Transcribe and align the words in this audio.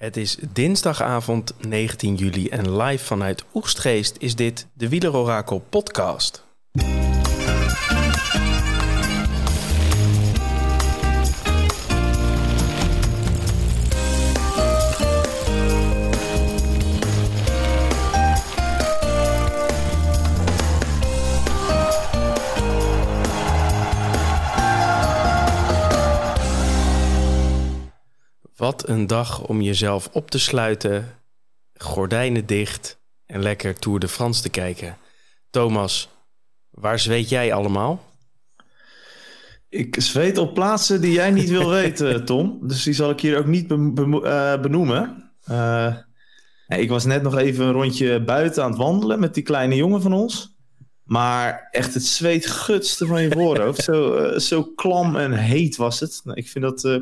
Het 0.00 0.16
is 0.16 0.36
dinsdagavond 0.52 1.52
19 1.66 2.14
juli 2.14 2.48
en 2.48 2.76
live 2.76 3.04
vanuit 3.04 3.44
Oegstgeest 3.54 4.16
is 4.18 4.34
dit 4.34 4.66
de 4.72 4.88
Wielerorakel 4.88 5.58
podcast. 5.68 6.49
Wat 28.70 28.88
een 28.88 29.06
dag 29.06 29.42
om 29.46 29.60
jezelf 29.60 30.08
op 30.12 30.30
te 30.30 30.38
sluiten, 30.38 31.08
gordijnen 31.74 32.46
dicht 32.46 33.00
en 33.26 33.42
lekker 33.42 33.78
Tour 33.78 33.98
de 33.98 34.08
France 34.08 34.42
te 34.42 34.48
kijken. 34.48 34.96
Thomas, 35.50 36.08
waar 36.70 36.98
zweet 36.98 37.28
jij 37.28 37.52
allemaal? 37.52 38.04
Ik 39.68 39.96
zweet 40.00 40.38
op 40.38 40.54
plaatsen 40.54 41.00
die 41.00 41.12
jij 41.12 41.30
niet 41.30 41.48
wil 41.50 41.68
weten, 41.80 42.24
Tom. 42.24 42.58
Dus 42.62 42.82
die 42.82 42.94
zal 42.94 43.10
ik 43.10 43.20
hier 43.20 43.38
ook 43.38 43.46
niet 43.46 43.70
eh, 43.70 44.60
benoemen. 44.60 45.32
Uh, 45.50 45.96
ik 46.68 46.88
was 46.88 47.04
net 47.04 47.22
nog 47.22 47.36
even 47.36 47.64
een 47.64 47.72
rondje 47.72 48.24
buiten 48.24 48.62
aan 48.62 48.70
het 48.70 48.78
wandelen 48.78 49.20
met 49.20 49.34
die 49.34 49.42
kleine 49.42 49.76
jongen 49.76 50.02
van 50.02 50.12
ons. 50.12 50.56
Maar 51.02 51.68
echt 51.70 51.94
het 51.94 52.04
zweet 52.04 52.46
gutste 52.46 53.06
van 53.06 53.22
je 53.22 53.30
voorhoofd. 53.30 53.82
zo, 53.90 54.30
uh, 54.32 54.38
zo 54.38 54.64
klam 54.64 55.16
en 55.16 55.32
heet 55.32 55.76
was 55.76 56.00
het. 56.00 56.20
Nou, 56.24 56.38
ik 56.38 56.48
vind 56.48 56.64
dat 56.64 57.00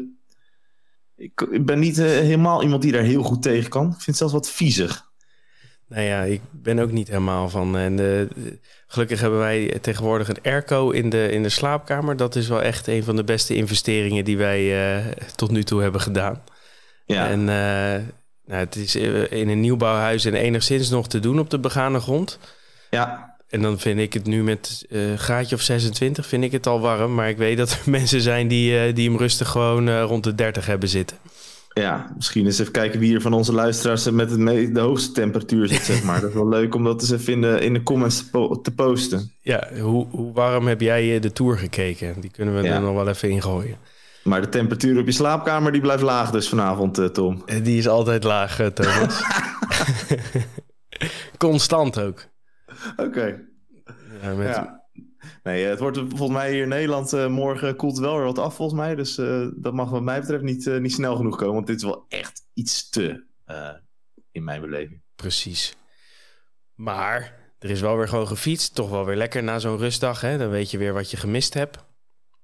ik, 1.18 1.64
ben 1.64 1.78
niet 1.78 1.98
uh, 1.98 2.06
helemaal 2.06 2.62
iemand 2.62 2.82
die 2.82 2.92
daar 2.92 3.02
heel 3.02 3.22
goed 3.22 3.42
tegen 3.42 3.70
kan. 3.70 3.86
Ik 3.86 3.92
vind 3.92 4.06
het 4.06 4.16
zelfs 4.16 4.32
wat 4.32 4.50
viezig. 4.50 5.06
Nou 5.88 6.02
ja, 6.02 6.22
ik 6.22 6.40
ben 6.50 6.78
ook 6.78 6.90
niet 6.90 7.08
helemaal 7.08 7.48
van. 7.48 7.76
En 7.76 7.98
uh, 7.98 8.22
gelukkig 8.86 9.20
hebben 9.20 9.38
wij 9.38 9.78
tegenwoordig 9.80 10.28
een 10.28 10.42
airco 10.42 10.90
in 10.90 11.10
de, 11.10 11.30
in 11.30 11.42
de 11.42 11.48
slaapkamer. 11.48 12.16
Dat 12.16 12.36
is 12.36 12.48
wel 12.48 12.62
echt 12.62 12.86
een 12.86 13.04
van 13.04 13.16
de 13.16 13.24
beste 13.24 13.54
investeringen 13.54 14.24
die 14.24 14.38
wij 14.38 14.96
uh, 14.98 15.06
tot 15.34 15.50
nu 15.50 15.62
toe 15.62 15.82
hebben 15.82 16.00
gedaan. 16.00 16.42
Ja. 17.04 17.28
En 17.28 17.44
nou, 17.44 18.60
het 18.60 18.76
is 18.76 18.96
in 18.96 19.48
een 19.48 19.60
nieuwbouwhuis 19.60 20.24
en 20.24 20.34
enigszins 20.34 20.90
nog 20.90 21.08
te 21.08 21.20
doen 21.20 21.38
op 21.38 21.50
de 21.50 21.58
begane 21.58 22.00
grond. 22.00 22.38
Ja. 22.90 23.27
En 23.48 23.62
dan 23.62 23.78
vind 23.78 23.98
ik 23.98 24.12
het 24.12 24.26
nu 24.26 24.42
met 24.42 24.86
uh, 24.88 25.14
graadje 25.14 25.54
of 25.54 25.60
26 25.60 26.26
vind 26.26 26.44
ik 26.44 26.52
het 26.52 26.66
al 26.66 26.80
warm. 26.80 27.14
Maar 27.14 27.28
ik 27.28 27.36
weet 27.36 27.56
dat 27.56 27.70
er 27.70 27.90
mensen 28.00 28.20
zijn 28.20 28.48
die, 28.48 28.88
uh, 28.88 28.94
die 28.94 29.08
hem 29.08 29.18
rustig 29.18 29.48
gewoon 29.48 29.88
uh, 29.88 30.02
rond 30.02 30.24
de 30.24 30.34
30 30.34 30.66
hebben 30.66 30.88
zitten. 30.88 31.16
Ja, 31.72 32.12
misschien 32.16 32.44
eens 32.44 32.58
even 32.58 32.72
kijken 32.72 33.00
wie 33.00 33.14
er 33.14 33.20
van 33.20 33.32
onze 33.32 33.52
luisteraars 33.52 34.10
met 34.10 34.30
het 34.30 34.74
de 34.74 34.80
hoogste 34.80 35.12
temperatuur 35.12 35.68
zit, 35.68 35.82
zeg 35.82 36.02
maar. 36.02 36.20
dat 36.20 36.28
is 36.28 36.34
wel 36.34 36.48
leuk 36.48 36.74
om 36.74 36.84
dat 36.84 37.00
eens 37.00 37.10
even 37.10 37.32
in 37.32 37.40
de, 37.40 37.60
in 37.60 37.72
de 37.72 37.82
comments 37.82 38.16
te, 38.18 38.30
po 38.30 38.60
te 38.60 38.70
posten. 38.70 39.32
Ja, 39.40 39.68
hoe, 39.80 40.06
hoe 40.10 40.32
warm 40.32 40.66
heb 40.66 40.80
jij 40.80 41.20
de 41.20 41.32
Tour 41.32 41.58
gekeken? 41.58 42.20
Die 42.20 42.30
kunnen 42.30 42.56
we 42.56 42.62
ja. 42.62 42.74
er 42.74 42.80
nog 42.80 42.94
wel 42.94 43.08
even 43.08 43.30
ingooien. 43.30 43.76
Maar 44.22 44.40
de 44.40 44.48
temperatuur 44.48 45.00
op 45.00 45.06
je 45.06 45.12
slaapkamer 45.12 45.72
die 45.72 45.80
blijft 45.80 46.02
laag 46.02 46.30
dus 46.30 46.48
vanavond, 46.48 47.14
Tom. 47.14 47.44
Die 47.62 47.78
is 47.78 47.88
altijd 47.88 48.24
laag, 48.24 48.70
Thomas. 48.74 49.22
Constant 51.38 52.00
ook. 52.00 52.26
Oké. 53.06 53.46
Ja, 54.22 54.34
met... 54.34 54.76
Nee, 55.42 55.64
het 55.64 55.78
wordt 55.78 55.98
volgens 55.98 56.30
mij 56.30 56.52
hier 56.52 56.62
in 56.62 56.68
Nederland 56.68 57.12
uh, 57.12 57.26
morgen 57.26 57.76
koelt 57.76 57.98
wel 57.98 58.16
weer 58.16 58.24
wat 58.24 58.38
af 58.38 58.54
volgens 58.54 58.80
mij. 58.80 58.94
Dus 58.94 59.18
uh, 59.18 59.48
dat 59.56 59.72
mag 59.72 59.90
wat 59.90 60.02
mij 60.02 60.20
betreft 60.20 60.42
niet, 60.42 60.66
uh, 60.66 60.78
niet 60.78 60.92
snel 60.92 61.16
genoeg 61.16 61.36
komen. 61.36 61.54
Want 61.54 61.66
dit 61.66 61.76
is 61.76 61.82
wel 61.82 62.04
echt 62.08 62.46
iets 62.54 62.90
te 62.90 63.26
in 64.30 64.44
mijn 64.44 64.60
beleving. 64.60 65.02
Precies. 65.14 65.76
Maar 66.74 67.34
er 67.58 67.70
is 67.70 67.80
wel 67.80 67.96
weer 67.96 68.08
gewoon 68.08 68.26
gefietst. 68.26 68.74
Toch 68.74 68.90
wel 68.90 69.04
weer 69.04 69.16
lekker 69.16 69.42
na 69.42 69.58
zo'n 69.58 69.78
rustdag. 69.78 70.20
Hè? 70.20 70.38
Dan 70.38 70.50
weet 70.50 70.70
je 70.70 70.78
weer 70.78 70.92
wat 70.92 71.10
je 71.10 71.16
gemist 71.16 71.54
hebt. 71.54 71.78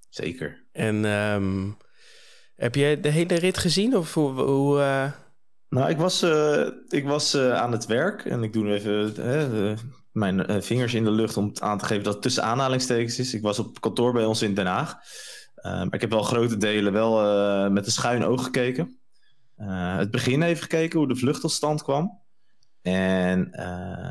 Zeker. 0.08 0.64
En 0.72 1.04
um, 1.04 1.76
heb 2.54 2.74
je 2.74 3.00
de 3.00 3.08
hele 3.08 3.34
rit 3.34 3.58
gezien? 3.58 3.96
Of 3.96 4.14
hoe... 4.14 4.30
hoe 4.30 5.12
Nou, 5.68 5.90
ik 5.90 5.96
was, 5.96 6.22
ik 6.88 7.04
was 7.04 7.36
aan 7.36 7.72
het 7.72 7.86
werk. 7.86 8.24
En 8.24 8.42
ik 8.42 8.52
doe 8.52 8.64
nu 8.64 8.72
even 8.72 9.76
mijn 10.14 10.50
uh, 10.50 10.60
vingers 10.60 10.94
in 10.94 11.04
de 11.04 11.10
lucht 11.10 11.36
om 11.36 11.52
aan 11.54 11.78
te 11.78 11.84
geven 11.84 12.04
dat 12.04 12.12
het 12.12 12.22
tussen 12.22 12.42
aanhalingstekens 12.42 13.18
is. 13.18 13.34
Ik 13.34 13.42
was 13.42 13.58
op 13.58 13.80
kantoor 13.80 14.12
bij 14.12 14.24
ons 14.24 14.42
in 14.42 14.54
Den 14.54 14.66
Haag. 14.66 14.96
Uh, 15.56 15.62
maar 15.62 15.94
ik 15.94 16.00
heb 16.00 16.10
wel 16.10 16.22
grote 16.22 16.56
delen 16.56 16.92
wel 16.92 17.24
uh, 17.24 17.70
met 17.70 17.86
een 17.86 17.92
schuin 17.92 18.24
oog 18.24 18.44
gekeken. 18.44 18.98
het 19.96 20.10
begin 20.10 20.42
even 20.42 20.62
gekeken 20.62 20.98
hoe 20.98 21.08
de 21.08 21.16
vlucht 21.16 21.40
tot 21.40 21.52
stand 21.52 21.82
kwam. 21.82 22.22
En 22.82 23.50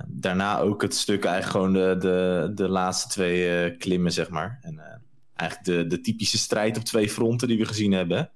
daarna 0.07 0.59
ook 0.59 0.81
het 0.81 0.95
stuk 0.95 1.25
eigenlijk 1.25 1.51
gewoon 1.51 1.73
de, 1.73 1.95
de, 1.99 2.51
de 2.55 2.69
laatste 2.69 3.07
twee 3.07 3.77
klimmen, 3.77 4.11
zeg 4.11 4.29
maar. 4.29 4.59
En 4.61 5.01
eigenlijk 5.35 5.69
de, 5.69 5.95
de 5.95 6.01
typische 6.01 6.37
strijd 6.37 6.77
op 6.77 6.83
twee 6.83 7.09
fronten 7.09 7.47
die 7.47 7.57
we 7.57 7.65
gezien 7.65 7.91
hebben. 7.91 8.31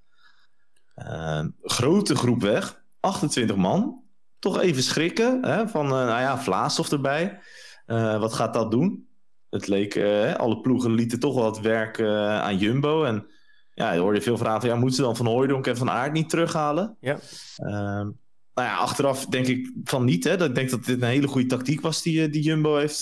grote 1.61 2.15
groep 2.15 2.41
weg, 2.41 2.81
28 2.99 3.55
man 3.55 4.05
toch 4.39 4.59
even 4.59 4.83
schrikken. 4.83 5.45
Hè, 5.45 5.67
van, 5.67 5.87
nou 5.87 6.21
ja, 6.21 6.37
Vlaashoff 6.37 6.91
erbij. 6.91 7.39
Uh, 7.87 8.19
wat 8.19 8.33
gaat 8.33 8.53
dat 8.53 8.71
doen? 8.71 9.07
Het 9.49 9.67
leek, 9.67 9.95
uh, 9.95 10.35
alle 10.35 10.61
ploegen 10.61 10.93
lieten 10.93 11.19
toch 11.19 11.33
wel 11.33 11.43
wat 11.43 11.59
werk 11.59 12.01
aan 12.01 12.57
Jumbo. 12.57 13.03
En 13.03 13.27
ja, 13.73 13.91
je 13.91 13.99
hoorde 13.99 14.21
veel 14.21 14.37
vragen. 14.37 14.69
Ja, 14.69 14.75
moeten 14.75 14.95
ze 14.95 15.01
dan 15.01 15.15
Van 15.15 15.25
Hooijdonk 15.25 15.67
en 15.67 15.77
Van 15.77 15.89
Aert 15.89 16.13
niet 16.13 16.29
terughalen? 16.29 16.97
Ja. 16.99 17.19
Ehm, 17.57 18.09
nou 18.53 18.67
ja, 18.67 18.75
achteraf 18.77 19.25
denk 19.25 19.47
ik 19.47 19.71
van 19.83 20.05
niet. 20.05 20.23
Hè. 20.23 20.43
Ik 20.43 20.55
denk 20.55 20.69
dat 20.69 20.85
dit 20.85 21.01
een 21.01 21.07
hele 21.07 21.27
goede 21.27 21.47
tactiek 21.47 21.81
was 21.81 22.01
die, 22.01 22.29
die 22.29 22.41
Jumbo 22.41 22.75
heeft 22.75 22.99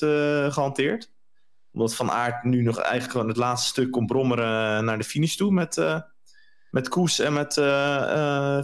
gehanteerd. 0.53 1.11
Omdat 1.71 1.95
Van 1.95 2.11
Aert 2.11 2.43
nu 2.43 2.61
nog 2.61 2.77
eigenlijk 2.77 3.11
gewoon 3.11 3.27
het 3.27 3.37
laatste 3.37 3.67
stuk 3.67 3.91
kon 3.91 4.05
brommeren 4.05 4.85
naar 4.85 4.97
de 4.97 5.03
finish 5.03 5.35
toe. 5.35 5.51
Met, 5.51 5.77
met 6.75 6.89
Koes 6.89 7.19
en 7.19 7.33
met 7.33 7.53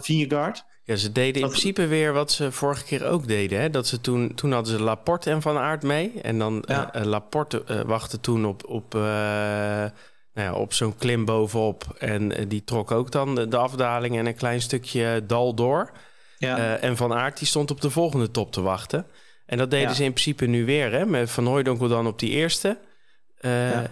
Vingegaard. 0.04 0.64
Ja, 0.84 0.96
ze 0.96 1.12
deden 1.12 1.42
in 1.42 1.48
principe 1.48 1.86
weer 1.86 2.12
wat 2.12 2.32
ze 2.32 2.52
vorige 2.52 2.84
keer 2.84 3.06
ook 3.06 3.26
deden. 3.26 3.60
Hè? 3.60 3.70
Dat 3.70 3.86
ze 3.86 4.00
toen, 4.00 4.34
toen 4.34 4.52
hadden 4.52 4.78
ze 4.78 4.82
Laporte 4.82 5.30
en 5.30 5.42
Van 5.42 5.58
Aert 5.58 5.82
mee. 5.82 6.12
En 6.22 6.38
dan 6.38 6.64
ja. 6.66 6.96
uh, 6.96 7.02
Laporte 7.02 7.64
uh, 7.70 7.80
wachtte 7.80 8.20
toen 8.20 8.46
op, 8.46 8.68
op, 8.68 8.94
uh, 8.94 9.02
nou 9.02 9.90
ja, 10.34 10.54
op 10.54 10.72
zo'n 10.72 10.96
klim 10.96 11.24
bovenop. 11.24 11.84
En 11.98 12.48
die 12.48 12.64
trok 12.64 12.90
ook 12.90 13.10
dan 13.10 13.34
de, 13.34 13.48
de, 13.48 13.56
afdaling 13.56 14.18
en 14.18 14.26
een 14.26 14.34
klein 14.34 14.60
stukje 14.60 15.22
dal 15.26 15.54
door. 15.54 15.92
Ja. 16.38 16.76
en 16.76 16.96
Van 16.96 17.12
Aert 17.12 17.38
die 17.38 17.46
stond 17.46 17.70
op 17.70 17.80
de 17.80 17.90
volgende 17.90 18.30
top 18.30 18.52
te 18.52 18.60
wachten. 18.60 19.06
En 19.46 19.58
dat 19.58 19.70
deden 19.70 19.94
ze 19.94 20.04
in 20.04 20.12
principe 20.12 20.46
nu 20.46 20.64
weer. 20.64 20.92
Hè? 20.92 21.06
Met 21.06 21.30
Van 21.30 21.46
Hooijdonk 21.46 21.88
dan 21.88 22.06
op 22.06 22.18
die 22.18 22.30
eerste. 22.30 22.78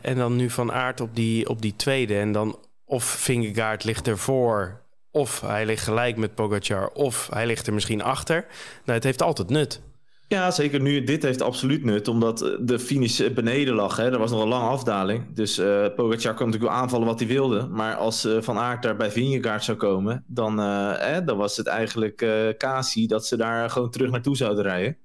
En 0.00 0.16
dan 0.16 0.36
nu 0.36 0.50
Van 0.50 0.72
Aert 0.72 1.00
op 1.00 1.16
die, 1.16 1.48
op 1.48 1.62
die 1.62 1.76
tweede. 1.76 2.18
En 2.18 2.32
dan 2.32 2.58
of 2.90 3.04
Vingegaard 3.04 3.84
ligt 3.84 4.08
ervoor 4.08 4.80
of 5.10 5.40
hij 5.40 5.66
ligt 5.66 5.84
gelijk 5.84 6.16
met 6.16 6.34
Pogacar, 6.34 6.88
of 6.88 7.28
hij 7.32 7.46
ligt 7.46 7.66
er 7.66 7.74
misschien 7.74 8.02
achter. 8.02 8.46
Nou, 8.84 8.92
het 8.98 9.04
heeft 9.04 9.22
altijd 9.22 9.48
nut. 9.48 9.80
Ja, 10.28 10.50
zeker 10.50 10.80
nu. 10.80 11.04
Dit 11.04 11.22
heeft 11.22 11.42
absoluut 11.42 11.84
nut, 11.84 12.08
omdat 12.08 12.58
de 12.60 12.78
finish 12.78 13.32
beneden 13.34 13.74
lag. 13.74 13.96
Hè. 13.96 14.12
Er 14.12 14.18
was 14.18 14.30
nog 14.30 14.42
een 14.42 14.48
lange 14.48 14.68
afdaling. 14.68 15.34
Dus 15.34 15.58
uh, 15.58 15.86
Pogacar 15.96 16.34
kon 16.34 16.46
natuurlijk 16.46 16.72
wel 16.72 16.82
aanvallen 16.82 17.06
wat 17.06 17.18
hij 17.18 17.28
wilde. 17.28 17.66
Maar 17.66 17.94
als 17.94 18.24
uh, 18.24 18.42
Van 18.42 18.58
Aert 18.58 18.82
daar 18.82 18.96
bij 18.96 19.10
Vingegaard 19.10 19.64
zou 19.64 19.76
komen, 19.76 20.24
dan, 20.26 20.60
uh, 20.60 21.18
dan 21.24 21.36
was 21.36 21.56
het 21.56 21.66
eigenlijk 21.66 22.22
uh, 22.22 22.48
Kasi 22.58 23.06
dat 23.06 23.26
ze 23.26 23.36
daar 23.36 23.70
gewoon 23.70 23.90
terug 23.90 24.10
naartoe 24.10 24.36
zouden 24.36 24.62
rijden. 24.64 24.96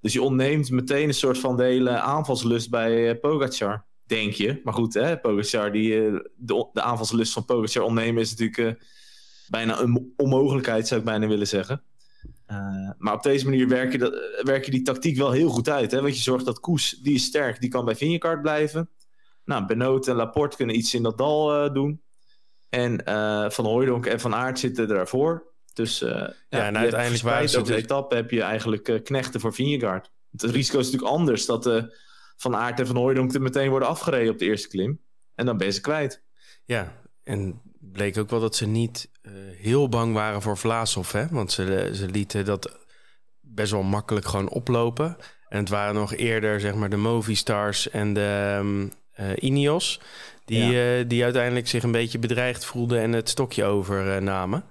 Dus 0.00 0.12
je 0.12 0.22
ontneemt 0.22 0.70
meteen 0.70 1.08
een 1.08 1.14
soort 1.14 1.38
van 1.38 1.56
de 1.56 1.62
hele 1.62 1.90
aanvalslust 1.90 2.70
bij 2.70 3.16
Pogacar, 3.18 3.84
denk 4.06 4.32
je. 4.32 4.60
Maar 4.64 4.74
goed, 4.74 4.94
hè, 4.94 5.18
Pogacar, 5.18 5.72
die, 5.72 5.90
de, 6.36 6.68
de 6.72 6.82
aanvalslust 6.82 7.32
van 7.32 7.44
Pogacar 7.44 7.82
ontnemen 7.82 8.22
is 8.22 8.36
natuurlijk 8.36 8.84
bijna 9.48 9.80
een 9.80 10.12
onmogelijkheid, 10.16 10.88
zou 10.88 11.00
ik 11.00 11.06
bijna 11.06 11.26
willen 11.26 11.46
zeggen. 11.46 11.82
Uh, 12.50 12.90
maar 12.98 13.14
op 13.14 13.22
deze 13.22 13.44
manier 13.44 13.68
werk 13.68 13.92
je, 13.92 13.98
dat, 13.98 14.14
werk 14.42 14.64
je 14.64 14.70
die 14.70 14.82
tactiek 14.82 15.16
wel 15.16 15.30
heel 15.30 15.48
goed 15.48 15.68
uit. 15.68 15.90
Hè? 15.90 16.02
Want 16.02 16.16
je 16.16 16.22
zorgt 16.22 16.44
dat 16.44 16.60
Koes, 16.60 16.90
die 16.90 17.14
is 17.14 17.24
sterk, 17.24 17.60
die 17.60 17.70
kan 17.70 17.84
bij 17.84 17.96
Vingegaard 17.96 18.42
blijven. 18.42 18.90
Nou, 19.44 19.66
Benoot 19.66 20.08
en 20.08 20.16
Laporte 20.16 20.56
kunnen 20.56 20.76
iets 20.76 20.94
in 20.94 21.02
dat 21.02 21.18
dal 21.18 21.64
uh, 21.64 21.72
doen. 21.74 22.02
En 22.68 23.02
uh, 23.08 23.50
Van 23.50 23.64
Hooijdonk 23.64 24.06
en 24.06 24.20
Van 24.20 24.34
Aert 24.34 24.58
zitten 24.58 24.88
daarvoor. 24.88 25.54
Dus 25.72 25.98
ja, 25.98 26.34
ja, 26.48 26.66
en 26.66 26.76
uiteindelijk 26.76 27.22
waren 27.22 27.48
ze... 27.48 27.62
De 27.62 27.64
dus- 27.64 27.82
etappe 27.82 28.14
heb 28.14 28.30
je 28.30 28.42
eigenlijk 28.42 29.00
knechten 29.04 29.40
voor 29.40 29.54
Vingegaard. 29.54 30.10
Het 30.30 30.42
risico 30.42 30.78
is 30.78 30.84
natuurlijk 30.84 31.12
anders 31.12 31.46
dat 31.46 31.64
Van 32.36 32.56
Aert 32.56 32.80
en 32.80 32.86
Van 32.86 32.96
Hooijdonk 32.96 33.34
er 33.34 33.42
meteen 33.42 33.70
worden 33.70 33.88
afgereden 33.88 34.32
op 34.32 34.38
de 34.38 34.44
eerste 34.44 34.68
klim. 34.68 35.00
En 35.34 35.46
dan 35.46 35.56
ben 35.56 35.66
je 35.66 35.72
ze 35.72 35.80
kwijt. 35.80 36.22
Ja, 36.64 36.92
en 37.22 37.60
bleek 37.80 38.18
ook 38.18 38.30
wel 38.30 38.40
dat 38.40 38.56
ze 38.56 38.66
niet 38.66 39.10
uh, 39.22 39.32
heel 39.56 39.88
bang 39.88 40.14
waren 40.14 40.42
voor 40.42 40.58
Vlaashoff. 40.58 41.12
Hè? 41.12 41.26
Want 41.30 41.52
ze, 41.52 41.90
ze 41.94 42.06
lieten 42.06 42.44
dat 42.44 42.78
best 43.40 43.72
wel 43.72 43.82
makkelijk 43.82 44.26
gewoon 44.26 44.48
oplopen. 44.48 45.16
En 45.48 45.58
het 45.58 45.68
waren 45.68 45.94
nog 45.94 46.14
eerder 46.14 46.60
zeg 46.60 46.74
maar 46.74 46.90
de 46.90 46.96
Movistars 46.96 47.90
en 47.90 48.12
de 48.12 48.56
um, 48.58 48.92
uh, 49.20 49.30
Ineos... 49.34 50.00
Die, 50.44 50.64
ja. 50.64 50.98
uh, 50.98 51.08
die 51.08 51.24
uiteindelijk 51.24 51.68
zich 51.68 51.82
een 51.82 51.92
beetje 51.92 52.18
bedreigd 52.18 52.64
voelden 52.64 53.00
en 53.00 53.12
het 53.12 53.28
stokje 53.28 53.64
overnamen. 53.64 54.64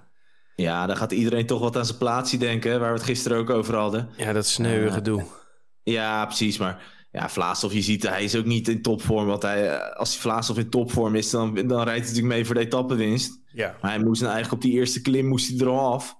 Ja, 0.54 0.86
dan 0.86 0.96
gaat 0.96 1.12
iedereen 1.12 1.46
toch 1.46 1.60
wat 1.60 1.76
aan 1.76 1.86
zijn 1.86 1.98
plaatsje 1.98 2.36
denken, 2.36 2.80
waar 2.80 2.88
we 2.88 2.98
het 2.98 3.06
gisteren 3.06 3.38
ook 3.38 3.50
over 3.50 3.74
hadden. 3.74 4.08
Ja, 4.16 4.32
dat 4.32 4.46
sneuwe 4.46 4.90
gedoe. 4.90 5.24
Ja, 5.82 6.24
precies. 6.24 6.58
Maar 6.58 6.82
ja, 7.16 7.28
Vlaasov, 7.28 7.72
je 7.72 7.82
ziet, 7.82 8.08
hij 8.08 8.24
is 8.24 8.36
ook 8.36 8.44
niet 8.44 8.68
in 8.68 8.82
topvorm. 8.82 9.26
Want 9.26 9.42
hij, 9.42 9.80
als 9.94 10.12
hij 10.12 10.20
Vlaasov 10.20 10.58
in 10.58 10.70
topvorm 10.70 11.14
is, 11.14 11.30
dan, 11.30 11.54
dan 11.54 11.82
rijdt 11.82 11.88
hij 11.88 11.98
natuurlijk 11.98 12.26
mee 12.26 12.44
voor 12.44 12.54
de 12.54 12.60
etappenwinst. 12.60 13.40
Ja. 13.52 13.76
Maar 13.80 13.90
hij 13.90 14.04
moest 14.04 14.20
nou 14.20 14.32
eigenlijk 14.32 14.64
op 14.64 14.70
die 14.70 14.78
eerste 14.78 15.00
klim 15.00 15.26
moest 15.26 15.48
hij 15.48 15.58
er 15.58 15.68
al 15.68 15.92
af. 15.92 16.16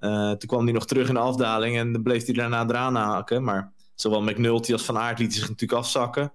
Uh, 0.00 0.30
toen 0.30 0.48
kwam 0.48 0.64
hij 0.64 0.72
nog 0.72 0.86
terug 0.86 1.08
in 1.08 1.14
de 1.14 1.20
afdaling 1.20 1.76
en 1.76 1.92
dan 1.92 2.02
bleef 2.02 2.24
hij 2.24 2.34
daarna 2.34 2.68
eraan 2.68 2.94
haken. 2.94 3.44
Maar 3.44 3.72
zowel 3.94 4.22
McNulty 4.22 4.72
als 4.72 4.84
Van 4.84 4.98
Aert 4.98 5.18
lieten 5.18 5.38
zich 5.38 5.48
natuurlijk 5.48 5.80
afzakken. 5.80 6.32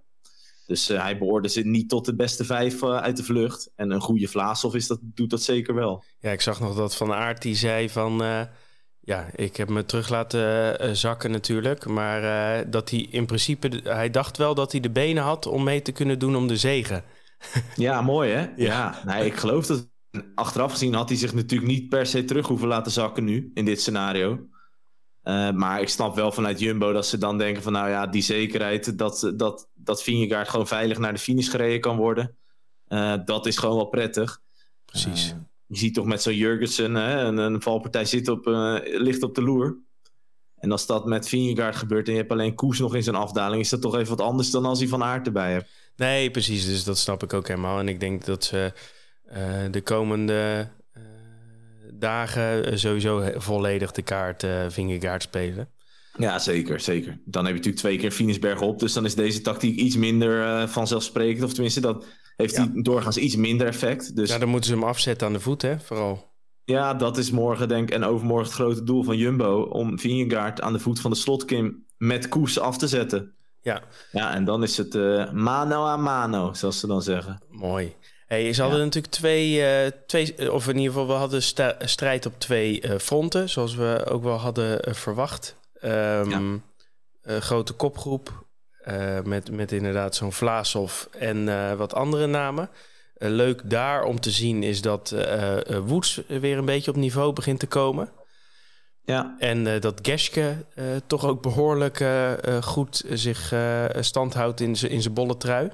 Dus 0.68 0.90
uh, 0.90 1.02
hij 1.02 1.18
behoorde 1.18 1.50
ze 1.50 1.62
niet 1.62 1.90
tot 1.90 2.06
de 2.06 2.16
beste 2.16 2.46
vijf 2.46 2.82
uh, 2.82 2.98
uit 2.98 3.18
de 3.18 3.24
vlucht. 3.24 3.72
En 3.76 3.92
een 3.92 4.02
goede 4.02 4.28
Vlaasov 4.28 4.76
is 4.76 4.88
dat, 4.88 5.00
doet 5.02 5.30
dat 5.30 5.42
zeker 5.42 5.76
wel. 5.76 6.04
Ja, 6.20 6.32
ik 6.32 6.42
zag 6.42 6.60
nog 6.60 6.76
dat 6.76 6.96
Van 6.96 7.14
Aert 7.14 7.42
die 7.42 7.56
zei 7.56 7.90
van... 7.90 8.24
ja, 9.02 9.30
ik 9.36 9.58
heb 9.58 9.70
me 9.70 9.86
terug 9.86 10.10
laten 10.10 10.98
zakken 10.98 11.32
natuurlijk. 11.32 11.86
Maar 11.86 12.70
dat 12.70 12.90
hij 12.90 13.00
in 13.00 13.26
principe... 13.26 13.82
Hij 13.84 14.10
dacht 14.10 14.38
wel 14.38 14.56
dat 14.56 14.72
hij 14.72 14.82
de 14.82 14.90
benen 14.90 15.24
had 15.24 15.46
om 15.46 15.64
mee 15.64 15.82
te 15.82 15.92
kunnen 15.92 16.20
doen 16.20 16.36
om 16.36 16.48
de 16.48 16.58
zegen. 16.58 17.04
ja, 17.76 18.02
mooi 18.02 18.32
hè? 18.32 18.40
Ja, 18.40 18.54
ja 18.56 19.02
nee, 19.06 19.26
ik 19.26 19.36
geloof 19.36 19.66
dat 19.66 19.90
achteraf 20.36 20.72
gezien 20.72 20.94
had 20.94 21.10
hij 21.10 21.18
zich 21.18 21.34
natuurlijk 21.34 21.72
niet 21.72 21.90
per 21.90 22.06
se 22.06 22.24
terug 22.24 22.48
hoeven 22.48 22.68
laten 22.68 22.92
zakken 22.92 23.24
nu, 23.24 23.52
in 23.54 23.66
dit 23.66 23.82
scenario. 23.82 24.50
Uh, 25.24 25.52
maar 25.52 25.82
ik 25.82 25.90
snap 25.90 26.16
wel 26.16 26.32
vanuit 26.32 26.60
Jumbo 26.60 26.92
dat 26.92 27.08
ze 27.08 27.18
dan 27.18 27.38
denken 27.38 27.64
van 27.64 27.72
nou 27.72 27.90
ja, 27.90 28.08
die 28.08 28.22
zekerheid 28.22 28.98
dat, 28.98 29.32
dat, 29.36 29.70
dat 29.74 30.04
Vingegaard 30.04 30.50
gewoon 30.50 30.68
veilig 30.68 30.98
naar 30.98 31.14
de 31.14 31.20
finish 31.20 31.50
gereden 31.50 31.82
kan 31.82 31.98
worden. 31.98 32.38
Uh, 32.88 33.16
dat 33.26 33.46
is 33.46 33.58
gewoon 33.58 33.76
wel 33.76 33.86
prettig. 33.86 34.42
Precies. 34.86 35.36
Je 35.72 35.78
ziet 35.78 35.94
toch 35.94 36.06
met 36.06 36.22
zo'n 36.22 36.36
Jurgensen, 36.36 36.96
hè, 36.96 37.24
een, 37.24 37.38
een 37.38 37.62
valpartij 37.62 38.06
zit 38.06 38.28
op, 38.28 38.46
ligt 38.84 39.24
op 39.24 39.36
de 39.36 39.42
loer. 39.42 39.78
En 40.58 40.72
als 40.72 40.86
dat 40.86 41.06
met 41.06 41.28
Vingegaard 41.28 41.76
gebeurt 41.76 42.08
en 42.08 42.14
je 42.14 42.20
hebt 42.20 42.32
alleen 42.32 42.56
Koes 42.56 42.80
nog 42.80 42.96
in 42.96 43.04
zijn 43.04 43.16
afdaling, 43.16 43.62
is 43.62 43.70
dat 43.70 43.82
toch 43.82 43.96
even 43.96 44.18
wat 44.18 44.26
anders 44.26 44.52
dan 44.52 44.66
als 44.66 44.80
hij 44.80 44.88
Van 44.88 45.04
Aert 45.04 45.26
erbij 45.26 45.52
hebt. 45.52 45.70
Nee, 45.96 46.32
precies. 46.32 46.66
Dus 46.66 46.84
dat 46.84 46.98
snap 46.98 47.24
ik 47.24 47.34
ook 47.34 47.48
helemaal. 47.48 47.80
En 47.80 47.88
ik 47.88 48.00
denk 48.00 48.26
dat 48.26 48.44
ze 48.44 48.72
uh, 49.30 49.36
de 49.72 49.82
komende 49.82 50.70
uh, 50.98 51.04
dagen 51.94 52.80
sowieso 52.80 53.32
volledig 53.36 53.92
de 53.92 54.02
kaart 54.02 54.46
Vingegaard 54.68 55.22
spelen. 55.22 55.70
Ja, 56.18 56.40
zeker, 56.40 56.80
zeker. 56.80 57.20
Dan 57.26 57.46
heb 57.46 57.54
je 57.54 57.58
natuurlijk 57.58 57.84
twee 57.84 57.98
keer 57.98 58.12
Finisberg 58.12 58.62
op. 58.62 58.80
Dus 58.80 58.94
dan 58.94 59.06
is 59.06 59.16
deze 59.16 59.42
tactiek 59.42 59.78
iets 59.78 59.96
minder 59.96 60.68
vanzelfsprekend. 60.70 61.44
Of 61.44 61.54
tenminste, 61.54 61.82
dat 61.82 62.06
heeft 62.42 62.56
ja. 62.56 62.72
hij 62.72 62.82
doorgaans 62.82 63.18
iets 63.18 63.36
minder 63.36 63.68
effect. 63.68 64.16
Dus... 64.16 64.30
Ja, 64.30 64.38
dan 64.38 64.50
moeten 64.50 64.70
ze 64.70 64.76
hem 64.76 64.86
afzetten 64.86 65.28
aan 65.28 65.34
de 65.34 65.40
voet, 65.40 65.62
hè, 65.62 65.80
vooral. 65.80 66.30
Ja, 66.64 66.94
dat 66.94 67.18
is 67.18 67.32
morgen 67.32 67.68
denk 67.68 67.90
ik 67.90 67.96
en 67.96 68.04
overmorgen 68.04 68.46
het 68.46 68.54
grote 68.54 68.84
doel 68.84 69.04
van 69.04 69.18
Jumbo. 69.18 69.62
Om 69.62 70.00
Vingegaard 70.00 70.62
aan 70.62 70.74
de 70.74 70.80
voet 70.80 71.00
van 71.00 71.12
de 71.12 71.18
slotkim 71.18 71.86
met 71.98 72.30
koers 72.30 72.60
af 72.60 72.78
te 72.78 72.88
zetten. 72.88 73.34
Ja. 73.62 73.82
Ja, 74.12 74.34
en 74.34 74.46
dan 74.46 74.64
is 74.64 74.78
het 74.78 74.94
mano 75.34 75.86
a 75.86 75.98
mano, 75.98 76.54
zoals 76.54 76.80
ze 76.80 76.88
dan 76.88 77.02
zeggen. 77.02 77.42
Mooi. 77.50 77.96
Hey, 78.28 78.54
ze 78.54 78.62
hadden 78.62 78.80
ja. 78.80 78.86
natuurlijk 78.86 79.14
twee, 79.14 79.84
uh, 79.84 79.92
twee, 80.08 80.54
of 80.54 80.68
in 80.68 80.78
ieder 80.78 80.92
geval, 80.92 81.08
we 81.08 81.14
hadden 81.14 81.42
strijd 81.80 82.26
op 82.26 82.34
twee 82.38 82.82
uh, 82.86 82.98
fronten, 82.98 83.50
zoals 83.50 83.76
we 83.76 84.06
ook 84.10 84.24
wel 84.24 84.38
hadden 84.38 84.90
uh, 84.90 84.94
verwacht. 84.94 85.56
Um, 85.84 86.64
ja. 87.24 87.40
grote 87.40 87.74
kopgroep 87.74 88.46
met, 89.24 89.52
met 89.52 89.72
inderdaad 89.72 90.16
zo'n 90.16 90.32
Vlaasov 90.32 91.06
en 91.20 91.78
wat 91.78 91.94
andere 91.94 92.28
namen. 92.28 92.70
leuk 93.18 93.70
daar 93.70 94.04
om 94.04 94.20
te 94.20 94.32
zien 94.32 94.64
is 94.64 94.82
dat 94.82 95.16
Woods 95.86 96.22
weer 96.28 96.58
een 96.58 96.66
beetje 96.66 96.92
op 96.92 96.98
niveau 96.98 97.34
begint 97.34 97.60
te 97.60 97.68
komen. 97.68 98.10
Ja. 99.04 99.36
En 99.40 99.80
dat 99.80 100.00
Geske 100.02 100.66
toch 101.08 101.26
ook 101.26 101.42
behoorlijk 101.42 102.06
goed 102.62 103.04
zich 103.10 103.54
stand 104.00 104.34
houdt 104.34 104.60
in 104.60 104.76
zijn 104.76 105.14
bolle 105.14 105.38
trui. 105.38 105.70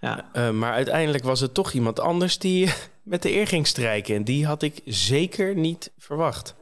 Ja. 0.00 0.50
Maar 0.52 0.72
uiteindelijk 0.72 1.24
was 1.24 1.40
het 1.40 1.54
toch 1.54 1.72
iemand 1.72 2.00
anders 2.00 2.38
die 2.38 2.72
met 3.02 3.22
de 3.22 3.32
eer 3.32 3.46
ging 3.46 3.66
strijken. 3.66 4.14
En 4.14 4.24
die 4.24 4.46
had 4.46 4.62
ik 4.62 4.80
zeker 4.84 5.54
niet 5.54 5.92
verwacht. 5.98 6.54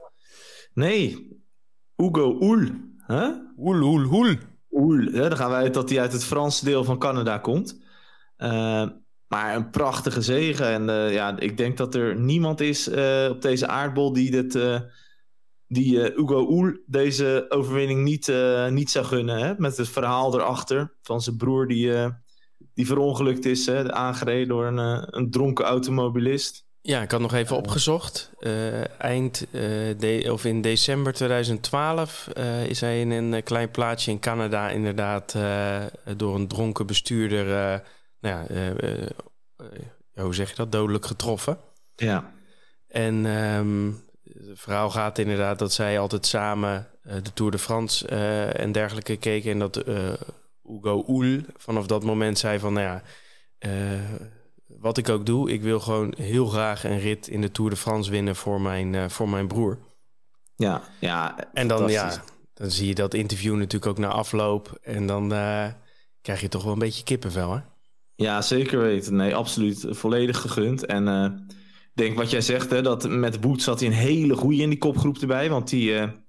Nee, 0.74 1.28
Hugo 1.96 2.36
Oel. 2.40 2.68
Huh? 3.06 3.28
Oel, 3.56 3.82
Oel, 3.82 4.12
Oel. 4.12 4.36
Hè? 5.12 5.28
dan 5.28 5.36
gaan 5.36 5.50
wij 5.50 5.62
uit 5.62 5.74
dat 5.74 5.90
hij 5.90 6.00
uit 6.00 6.12
het 6.12 6.24
Franse 6.24 6.64
deel 6.64 6.84
van 6.84 6.98
Canada 6.98 7.38
komt. 7.38 7.82
Uh, 8.38 8.86
maar 9.28 9.56
een 9.56 9.70
prachtige 9.70 10.22
zegen. 10.22 10.66
En 10.66 10.88
uh, 10.88 11.12
ja, 11.12 11.38
ik 11.38 11.56
denk 11.56 11.76
dat 11.76 11.94
er 11.94 12.16
niemand 12.16 12.60
is 12.60 12.88
op 13.28 13.42
deze 13.42 13.66
aardbol 13.66 14.12
die, 14.12 14.30
dit, 14.30 14.58
die 15.66 16.00
Hugo 16.00 16.46
Oel 16.50 16.82
deze 16.86 17.46
overwinning 17.48 18.02
niet, 18.02 18.32
niet 18.70 18.90
zou 18.90 19.04
gunnen. 19.04 19.38
Hè? 19.38 19.54
Met 19.56 19.76
het 19.76 19.88
verhaal 19.88 20.34
erachter 20.34 20.94
van 21.02 21.20
zijn 21.20 21.36
broer 21.36 21.68
die 21.68 22.12
die 22.74 22.86
verongelukt 22.86 23.44
is, 23.44 23.66
hè, 23.66 23.92
aangereden 23.92 24.48
door 24.48 24.66
een, 24.66 25.16
een 25.16 25.30
dronken 25.30 25.64
automobilist. 25.64 26.63
Ja, 26.86 27.02
ik 27.02 27.10
had 27.10 27.20
nog 27.20 27.34
even 27.34 27.56
opgezocht. 27.56 28.30
Uh, 28.40 29.00
eind 29.00 29.46
uh, 29.50 29.60
de, 29.98 30.28
of 30.32 30.44
in 30.44 30.60
december 30.60 31.12
2012 31.12 32.28
is 32.66 32.80
hij 32.80 33.00
in 33.00 33.10
een 33.10 33.42
klein 33.42 33.70
plaatsje 33.70 34.10
in 34.10 34.18
Canada 34.18 34.68
inderdaad 34.68 35.36
door 36.16 36.34
een 36.34 36.48
dronken 36.48 36.86
bestuurder, 36.86 37.46
nou 38.20 38.46
ja, 38.48 38.72
hoe 40.14 40.34
zeg 40.34 40.48
je 40.50 40.56
dat, 40.56 40.72
dodelijk 40.72 41.06
getroffen. 41.06 41.58
Ja. 41.96 42.32
En 42.88 43.24
um, 43.24 44.02
het 44.22 44.60
verhaal 44.60 44.90
gaat 44.90 45.18
inderdaad 45.18 45.58
dat 45.58 45.72
zij 45.72 45.98
altijd 45.98 46.26
samen 46.26 46.88
de 47.02 47.32
Tour 47.34 47.50
de 47.50 47.58
France 47.58 48.08
en 48.54 48.72
dergelijke 48.72 49.16
keken 49.16 49.50
en 49.50 49.58
dat 49.58 49.84
Hugo 50.62 51.04
Oel 51.08 51.40
vanaf 51.56 51.86
dat 51.86 52.04
moment 52.04 52.38
zei 52.38 52.58
van, 52.58 52.72
nou 52.72 52.86
ja, 52.86 53.02
uh, 53.58 54.00
wat 54.66 54.98
ik 54.98 55.08
ook 55.08 55.26
doe, 55.26 55.50
ik 55.50 55.62
wil 55.62 55.80
gewoon 55.80 56.14
heel 56.16 56.46
graag 56.46 56.84
een 56.84 56.98
rit 56.98 57.28
in 57.28 57.40
de 57.40 57.50
Tour 57.50 57.70
de 57.70 57.76
France 57.76 58.10
winnen 58.10 58.36
voor 58.36 58.60
mijn, 58.60 58.92
uh, 58.92 59.08
voor 59.08 59.28
mijn 59.28 59.46
broer. 59.46 59.78
Ja, 60.56 60.82
ja. 61.00 61.50
En 61.52 61.68
dan, 61.68 61.90
ja, 61.90 62.24
dan 62.54 62.70
zie 62.70 62.88
je 62.88 62.94
dat 62.94 63.14
interview 63.14 63.54
natuurlijk 63.56 63.86
ook 63.86 63.98
na 63.98 64.08
afloop 64.08 64.78
en 64.82 65.06
dan 65.06 65.32
uh, 65.32 65.66
krijg 66.22 66.40
je 66.40 66.48
toch 66.48 66.62
wel 66.62 66.72
een 66.72 66.78
beetje 66.78 67.04
kippenvel, 67.04 67.52
hè? 67.52 67.60
Ja, 68.14 68.42
zeker 68.42 68.80
weten. 68.80 69.16
Nee, 69.16 69.34
absoluut. 69.34 69.86
Volledig 69.88 70.40
gegund. 70.40 70.86
En 70.86 71.08
ik 71.48 71.94
denk 71.94 72.16
wat 72.16 72.30
jij 72.30 72.40
zegt, 72.40 72.70
hè, 72.70 72.82
dat 72.82 73.08
met 73.08 73.40
Boots 73.40 73.64
zat 73.64 73.80
hij 73.80 73.88
een 73.88 73.94
hele 73.94 74.36
goede 74.36 74.62
in 74.62 74.68
die 74.68 74.78
kopgroep 74.78 75.18
erbij, 75.18 75.50
want 75.50 75.68
die... 75.68 76.22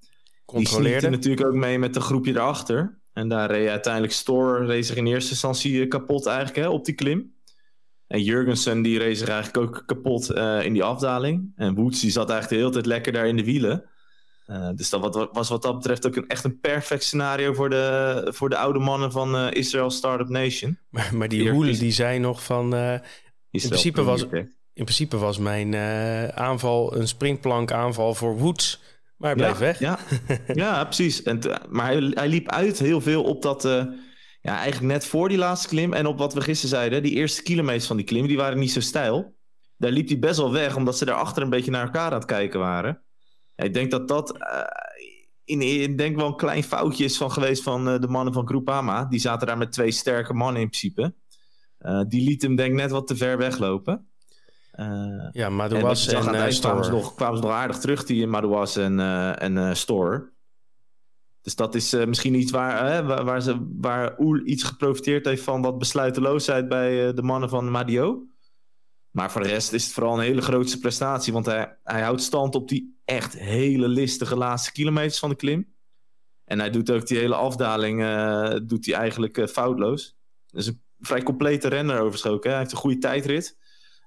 Controleerde. 0.45 0.99
Die 0.99 1.09
natuurlijk 1.09 1.47
ook 1.47 1.53
mee 1.53 1.79
met 1.79 1.93
de 1.93 2.01
groepje 2.01 2.31
erachter. 2.31 3.01
En 3.13 3.29
daar 3.29 3.51
reed 3.51 3.69
uiteindelijk 3.69 4.13
Store 4.13 4.65
reed 4.65 4.85
zich 4.85 4.95
in 4.95 5.07
eerste 5.07 5.31
instantie 5.31 5.87
kapot 5.87 6.25
eigenlijk 6.25 6.57
hè, 6.57 6.67
op 6.67 6.85
die 6.85 6.93
klim. 6.93 7.34
En 8.07 8.23
Jurgensen 8.23 8.81
die 8.81 8.97
reed 8.97 9.17
zich 9.17 9.27
eigenlijk 9.27 9.67
ook 9.67 9.83
kapot 9.85 10.31
uh, 10.31 10.63
in 10.63 10.73
die 10.73 10.83
afdaling. 10.83 11.51
En 11.55 11.75
Woods 11.75 12.01
die 12.01 12.11
zat 12.11 12.29
eigenlijk 12.29 12.49
de 12.49 12.67
hele 12.67 12.73
tijd 12.73 12.85
lekker 12.85 13.13
daar 13.13 13.27
in 13.27 13.35
de 13.35 13.43
wielen. 13.43 13.83
Uh, 14.47 14.69
dus 14.75 14.89
dat 14.89 15.29
was 15.31 15.49
wat 15.49 15.61
dat 15.61 15.75
betreft 15.75 16.07
ook 16.07 16.15
een, 16.15 16.27
echt 16.27 16.43
een 16.43 16.59
perfect 16.59 17.03
scenario 17.03 17.53
voor 17.53 17.69
de, 17.69 18.27
voor 18.33 18.49
de 18.49 18.57
oude 18.57 18.79
mannen 18.79 19.11
van 19.11 19.35
uh, 19.35 19.51
Israel 19.51 19.89
Startup 19.89 20.29
Nation. 20.29 20.77
Maar, 20.89 21.15
maar 21.15 21.27
die 21.27 21.49
Hoelen 21.49 21.79
die 21.79 21.91
zei 21.91 22.19
nog 22.19 22.43
van... 22.43 22.75
in, 22.75 23.01
principe 23.49 24.03
was, 24.03 24.21
in 24.73 24.83
principe 24.83 25.17
was 25.17 25.37
mijn 25.37 25.75
aanval 26.35 26.95
een 26.95 27.07
springplank 27.07 27.71
aanval 27.71 28.13
voor 28.13 28.37
Woods... 28.37 28.83
Maar 29.17 29.35
hij 29.35 29.47
ja, 29.47 29.57
weg. 29.57 29.79
Ja, 29.79 29.99
ja 30.53 30.83
precies. 30.83 31.23
En 31.23 31.39
maar 31.69 31.85
hij, 31.85 32.11
hij, 32.13 32.27
liep 32.27 32.49
uit 32.49 32.79
heel 32.79 33.01
veel 33.01 33.23
op 33.23 33.41
dat... 33.41 33.65
Uh, 33.65 33.83
ja, 34.45 34.57
eigenlijk 34.57 34.93
net 34.93 35.05
voor 35.05 35.29
die 35.29 35.37
laatste 35.37 35.67
klim. 35.67 35.93
En 35.93 36.05
op 36.05 36.17
wat 36.17 36.33
we 36.33 36.41
gisteren 36.41 36.75
zeiden, 36.75 37.03
die 37.03 37.13
eerste 37.13 37.43
kilometers 37.43 37.87
van 37.87 37.97
die 37.97 38.05
klim... 38.05 38.27
die 38.27 38.37
waren 38.37 38.59
niet 38.59 38.71
zo 38.71 38.79
steil. 38.79 39.35
Daar 39.77 39.91
liep 39.91 40.07
hij 40.07 40.19
best 40.19 40.37
wel 40.37 40.51
weg, 40.51 40.75
omdat 40.75 40.97
ze 40.97 41.05
daarachter 41.05 41.43
een 41.43 41.49
beetje 41.49 41.71
naar 41.71 41.85
elkaar 41.85 42.11
aan 42.11 42.17
het 42.17 42.25
kijken 42.25 42.59
waren. 42.59 43.01
Ja, 43.55 43.63
ik 43.63 43.73
denk 43.73 43.91
dat 43.91 44.07
dat... 44.07 44.35
Uh, 44.37 44.61
in, 45.43 45.61
in, 45.61 45.95
denk 45.95 46.15
wel 46.15 46.27
een 46.27 46.35
klein 46.35 46.63
foutje 46.63 47.03
is 47.03 47.17
van 47.17 47.31
geweest 47.31 47.63
van 47.63 47.87
uh, 47.87 47.99
de 47.99 48.07
mannen 48.07 48.33
van 48.33 48.47
Groupama. 48.47 49.05
Die 49.05 49.19
zaten 49.19 49.47
daar 49.47 49.57
met 49.57 49.71
twee 49.71 49.91
sterke 49.91 50.33
mannen 50.33 50.61
in 50.61 50.69
principe. 50.69 51.13
die 52.07 52.29
liet 52.29 52.41
hem 52.41 52.55
denk 52.55 52.69
ik 52.69 52.75
net 52.75 52.91
wat 52.91 53.07
te 53.07 53.15
ver 53.15 53.37
weglopen. 53.37 54.09
Ja, 55.31 55.49
Madouas 55.49 56.07
en, 56.07 56.15
en 56.15 56.49
uh, 56.49 56.59
kwamen, 56.59 56.85
ze 56.85 56.91
nog, 56.91 57.15
kwamen 57.15 57.37
ze 57.37 57.43
nog 57.43 57.51
aardig 57.51 57.77
terug, 57.77 58.03
die 58.03 58.27
Madouas 58.27 58.75
en, 58.77 58.99
en 59.39 59.77
Store. 59.77 60.33
Dus 61.45 61.55
dat 61.55 61.75
is 61.75 61.91
misschien 61.93 62.33
iets 62.33 62.51
waar, 62.51 63.05
waar, 63.05 63.25
waar, 63.25 63.41
ze, 63.41 63.67
waar 63.79 64.19
Oel 64.19 64.41
iets 64.45 64.63
geprofiteerd 64.63 65.25
heeft 65.25 65.43
van 65.43 65.61
wat 65.61 65.77
besluiteloosheid 65.77 66.67
bij 66.67 67.13
de 67.13 67.21
mannen 67.21 67.49
van 67.49 67.71
Madio. 67.71 68.23
Maar 69.11 69.31
voor 69.31 69.41
de 69.41 69.47
rest 69.47 69.73
is 69.73 69.83
het 69.83 69.93
vooral 69.93 70.13
een 70.13 70.23
hele 70.23 70.41
grootste 70.41 70.79
prestatie. 70.79 71.33
Want 71.33 71.45
hij, 71.45 71.77
hij 71.83 72.01
houdt 72.01 72.21
stand 72.21 72.55
op 72.55 72.67
die 72.67 72.99
echt 73.03 73.39
hele 73.39 73.87
listige 73.87 74.35
laatste 74.35 74.71
kilometers 74.71 75.19
van 75.19 75.29
de 75.29 75.35
klim. 75.35 75.73
En 76.45 76.59
hij 76.59 76.69
doet 76.69 76.91
ook 76.91 77.07
die 77.07 77.17
hele 77.17 77.35
afdaling 77.35 77.97
doet 78.63 78.85
hij 78.85 78.95
eigenlijk 78.95 79.49
foutloos. 79.49 80.17
Dus 80.45 80.67
een 80.67 80.81
vrij 80.99 81.23
complete 81.23 81.67
renner 81.67 81.99
overschoken. 81.99 82.49
Hij 82.49 82.59
heeft 82.59 82.71
een 82.71 82.77
goede 82.77 82.97
tijdrit. 82.97 83.57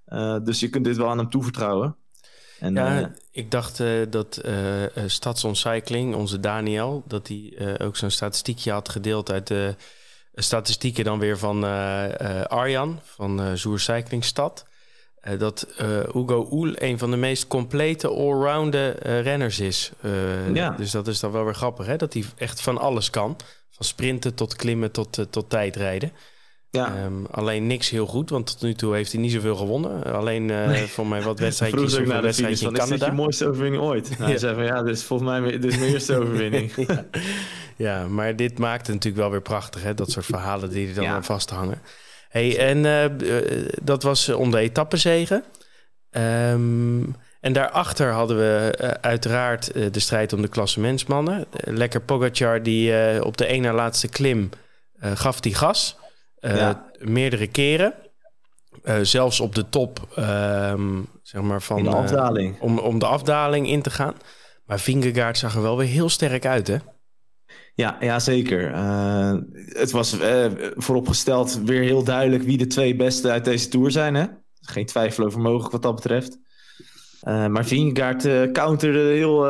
Uh, 0.07 0.39
dus 0.43 0.61
je 0.61 0.69
kunt 0.69 0.85
dit 0.85 0.97
wel 0.97 1.11
aan 1.11 1.19
hem 1.19 1.31
toevertrouwen. 1.31 1.98
En, 2.59 2.75
ja, 2.75 3.13
ik 3.33 3.51
dacht 3.51 3.83
dat 4.11 4.41
uh, 4.45 5.53
Cycling, 5.53 6.15
onze 6.15 6.41
Daniel, 6.41 7.03
dat 7.07 7.29
hij 7.29 7.79
ook 7.79 7.97
zo'n 7.97 8.11
statistiekje 8.11 8.73
had 8.73 8.89
gedeeld 8.89 9.31
uit 9.31 9.47
de 9.47 9.75
statistieken 10.35 11.05
dan 11.05 11.19
weer 11.19 11.39
van 11.39 11.65
Arjan 12.49 13.01
van 13.05 13.59
Zoer 13.59 13.81
Cycling 13.81 14.25
Stad. 14.25 14.67
dat 15.39 15.67
Hugo 16.13 16.49
Oel 16.51 16.73
een 16.75 16.99
van 16.99 17.11
de 17.11 17.17
meest 17.17 17.47
complete 17.47 18.09
allrounder 18.09 19.03
renners 19.21 19.61
is. 19.61 19.93
ja. 20.53 20.71
Dus 20.71 20.91
dat 20.91 21.09
is 21.09 21.21
dan 21.21 21.33
wel 21.33 21.45
weer 21.45 21.55
grappig, 21.55 21.87
hè? 21.87 21.97
dat 21.97 22.13
hij 22.13 22.25
echt 22.37 22.61
van 22.61 22.79
alles 22.79 23.11
kan. 23.11 23.37
Van 23.71 23.87
sprinten 23.87 24.35
tot 24.35 24.57
klimmen 24.57 24.91
tot, 24.91 25.27
tot 25.31 25.51
tijdrijden. 25.51 26.13
Ja. 26.71 27.05
Um, 27.05 27.27
alleen 27.31 27.67
niks 27.67 27.91
heel 27.91 28.07
goed, 28.07 28.31
want 28.31 28.47
tot 28.47 28.63
nu 28.63 28.75
toe 28.75 28.95
heeft 28.95 29.13
hij 29.13 29.21
niet 29.21 29.33
zoveel 29.33 29.57
gewonnen. 29.57 30.05
Alleen 30.05 30.49
uh, 30.49 30.67
nee. 30.67 30.87
voor 30.87 31.07
mij 31.07 31.23
wat 31.23 31.39
wedstrijdjes 31.49 31.95
wedstrijdje 31.95 32.67
in 32.67 32.73
Canada. 32.73 32.95
Is 32.95 33.01
dit 33.01 33.09
je 33.09 33.13
mooiste 33.13 33.49
overwinning 33.49 33.83
ooit? 33.83 34.09
Nou, 34.19 34.21
ja. 34.21 34.27
Hij 34.27 34.39
zei 34.39 34.55
van 34.55 34.65
ja, 34.65 34.83
dit 34.83 34.97
is 34.97 35.03
volgens 35.03 35.31
mij 35.31 35.51
dit 35.51 35.65
is 35.65 35.79
mijn 35.79 35.93
eerste 35.95 36.17
overwinning. 36.17 36.73
ja. 36.77 37.05
ja. 37.77 38.07
maar 38.07 38.37
dit 38.37 38.59
maakt 38.59 38.87
het 38.87 38.95
natuurlijk 38.95 39.23
wel 39.23 39.31
weer 39.31 39.43
prachtig, 39.43 39.83
hè? 39.83 39.95
dat 39.95 40.11
soort 40.11 40.27
verhalen 40.27 40.71
die 40.71 40.89
er 40.89 40.95
dan 40.95 41.07
aan 41.07 41.25
vasthangen. 41.25 41.81
Hey, 42.29 42.59
en 42.59 42.85
uh, 42.85 43.45
dat 43.83 44.03
was 44.03 44.29
om 44.29 44.51
de 44.51 44.59
etappezegen. 44.59 45.45
Um, 46.11 47.17
en 47.41 47.53
daarachter 47.53 48.13
hadden 48.13 48.37
we 48.37 48.79
uh, 48.81 48.89
uiteraard 48.89 49.73
de 49.93 50.01
strijd 50.01 50.33
om 50.33 50.43
de 50.43 50.49
klassementsmannen. 50.49 51.47
Lekker 51.65 52.01
Pogacar 52.01 52.63
die 52.63 53.25
op 53.25 53.37
de 53.37 53.47
ene 53.47 53.67
na 53.67 53.73
laatste 53.73 54.09
klim 54.09 54.51
gaf 55.01 55.41
die 55.41 55.55
gas. 55.55 55.97
Uh, 56.41 56.71
Meerdere 56.99 57.47
keren. 57.47 57.95
Uh, 58.85 58.95
zelfs 59.03 59.41
op 59.41 59.55
de 59.55 59.69
top, 59.69 60.09
um, 60.19 61.09
zeg 61.23 61.43
maar 61.43 61.63
van. 61.63 61.83
de 61.83 61.91
afdaling. 61.91 62.55
Uh, 62.57 62.63
om, 62.63 62.79
om 62.79 62.99
de 62.99 63.07
afdaling 63.07 63.69
in 63.69 63.83
te 63.83 63.91
gaan. 63.91 64.15
Maar 64.65 64.81
Vingegaard 64.81 65.39
zag 65.39 65.55
er 65.55 65.63
wel 65.63 65.77
weer 65.77 65.87
heel 65.87 66.09
sterk 66.09 66.47
uit, 66.47 66.67
hè? 66.67 66.77
Ja, 67.75 67.97
ja 68.01 68.19
zeker. 68.19 68.77
het 69.79 69.91
was 69.91 70.17
vooropgesteld 70.77 71.61
weer 71.65 71.83
heel 71.83 72.05
duidelijk 72.05 72.43
wie 72.43 72.59
de 72.59 72.67
twee 72.67 72.97
beste 72.97 73.31
uit 73.31 73.45
deze 73.45 73.69
tour 73.69 73.91
zijn. 73.91 74.15
Hè? 74.15 74.27
Geen 74.61 74.87
twijfel 74.87 75.25
over 75.25 75.41
mogelijk 75.41 75.73
wat 75.73 75.83
dat 75.83 75.95
betreft. 75.95 76.39
maar 77.23 77.65
Vingegaard 77.65 78.53
counterde 78.53 78.99
heel 78.99 79.47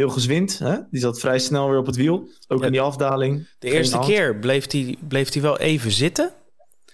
heel 0.00 0.10
gezwind. 0.10 0.58
Hè? 0.58 0.76
Die 0.90 1.00
zat 1.00 1.20
vrij 1.20 1.38
snel 1.38 1.68
weer 1.68 1.78
op 1.78 1.86
het 1.86 1.96
wiel. 1.96 2.28
Ook 2.48 2.64
in 2.64 2.72
die 2.72 2.80
afdaling. 2.80 3.48
De 3.58 3.70
eerste 3.70 3.98
keer 3.98 4.36
bleef 4.36 4.72
hij 4.72 4.96
bleef 5.08 5.34
wel 5.34 5.58
even 5.58 5.90
zitten. 5.90 6.32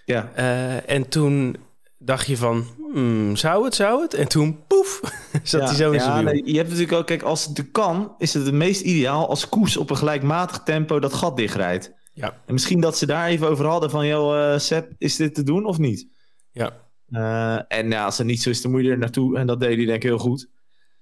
Ja. 0.05 0.31
Uh, 0.39 0.91
en 0.91 1.09
toen 1.09 1.57
dacht 1.99 2.27
je 2.27 2.37
van, 2.37 2.67
hmm, 2.93 3.37
zou 3.37 3.65
het, 3.65 3.75
zou 3.75 4.03
het? 4.03 4.15
En 4.15 4.29
toen, 4.29 4.59
poef, 4.67 5.01
zat 5.43 5.63
hij 5.63 5.75
zo 5.75 5.91
in 5.91 6.01
zijn 6.01 6.25
wiel. 6.25 6.33
Nee, 6.33 6.43
je 6.45 6.57
hebt 6.57 6.69
natuurlijk 6.69 6.99
ook, 6.99 7.07
kijk, 7.07 7.23
als 7.23 7.45
het 7.45 7.71
kan, 7.73 8.15
is 8.19 8.35
het 8.35 8.45
het 8.45 8.55
meest 8.55 8.81
ideaal 8.81 9.29
als 9.29 9.49
Koes 9.49 9.77
op 9.77 9.91
een 9.91 9.97
gelijkmatig 9.97 10.63
tempo 10.63 10.99
dat 10.99 11.13
gat 11.13 11.37
dichtrijdt. 11.37 11.93
Ja. 12.13 12.41
En 12.47 12.53
misschien 12.53 12.81
dat 12.81 12.99
ze 12.99 13.07
daar 13.07 13.27
even 13.27 13.49
over 13.49 13.67
hadden 13.67 13.91
van, 13.91 14.07
joh, 14.07 14.53
uh, 14.53 14.59
Seb, 14.59 14.93
is 14.99 15.17
dit 15.17 15.35
te 15.35 15.43
doen 15.43 15.65
of 15.65 15.79
niet? 15.79 16.09
Ja. 16.53 16.85
Uh, 17.09 17.61
en 17.69 17.91
ja, 17.91 18.05
als 18.05 18.19
het 18.19 18.27
niet 18.27 18.43
zo 18.43 18.51
is, 18.51 18.63
dan 18.63 18.71
moet 18.71 18.83
je 18.83 18.91
er 18.91 18.99
naartoe. 18.99 19.39
En 19.39 19.47
dat 19.47 19.61
deed 19.61 19.77
hij 19.77 19.87
denk 19.87 19.97
ik 19.97 20.03
heel 20.03 20.19
goed. 20.19 20.49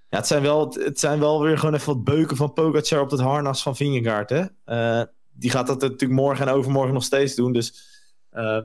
Ja, 0.08 0.18
het 0.18 0.26
zijn 0.26 0.42
wel, 0.42 0.74
het 0.78 1.00
zijn 1.00 1.18
wel 1.18 1.42
weer 1.42 1.58
gewoon 1.58 1.74
even 1.74 1.94
wat 1.94 2.04
beuken 2.04 2.36
van 2.36 2.52
Pogacar 2.52 3.00
op 3.00 3.10
het 3.10 3.20
harnas 3.20 3.62
van 3.62 3.76
Vingegaard. 3.76 4.30
Hè? 4.30 4.44
Uh, 4.66 5.02
die 5.32 5.50
gaat 5.50 5.66
dat 5.66 5.80
natuurlijk 5.80 6.20
morgen 6.20 6.46
en 6.46 6.54
overmorgen 6.54 6.94
nog 6.94 7.04
steeds 7.04 7.34
doen. 7.34 7.52
Dus 7.52 7.74
uh, 8.32 8.60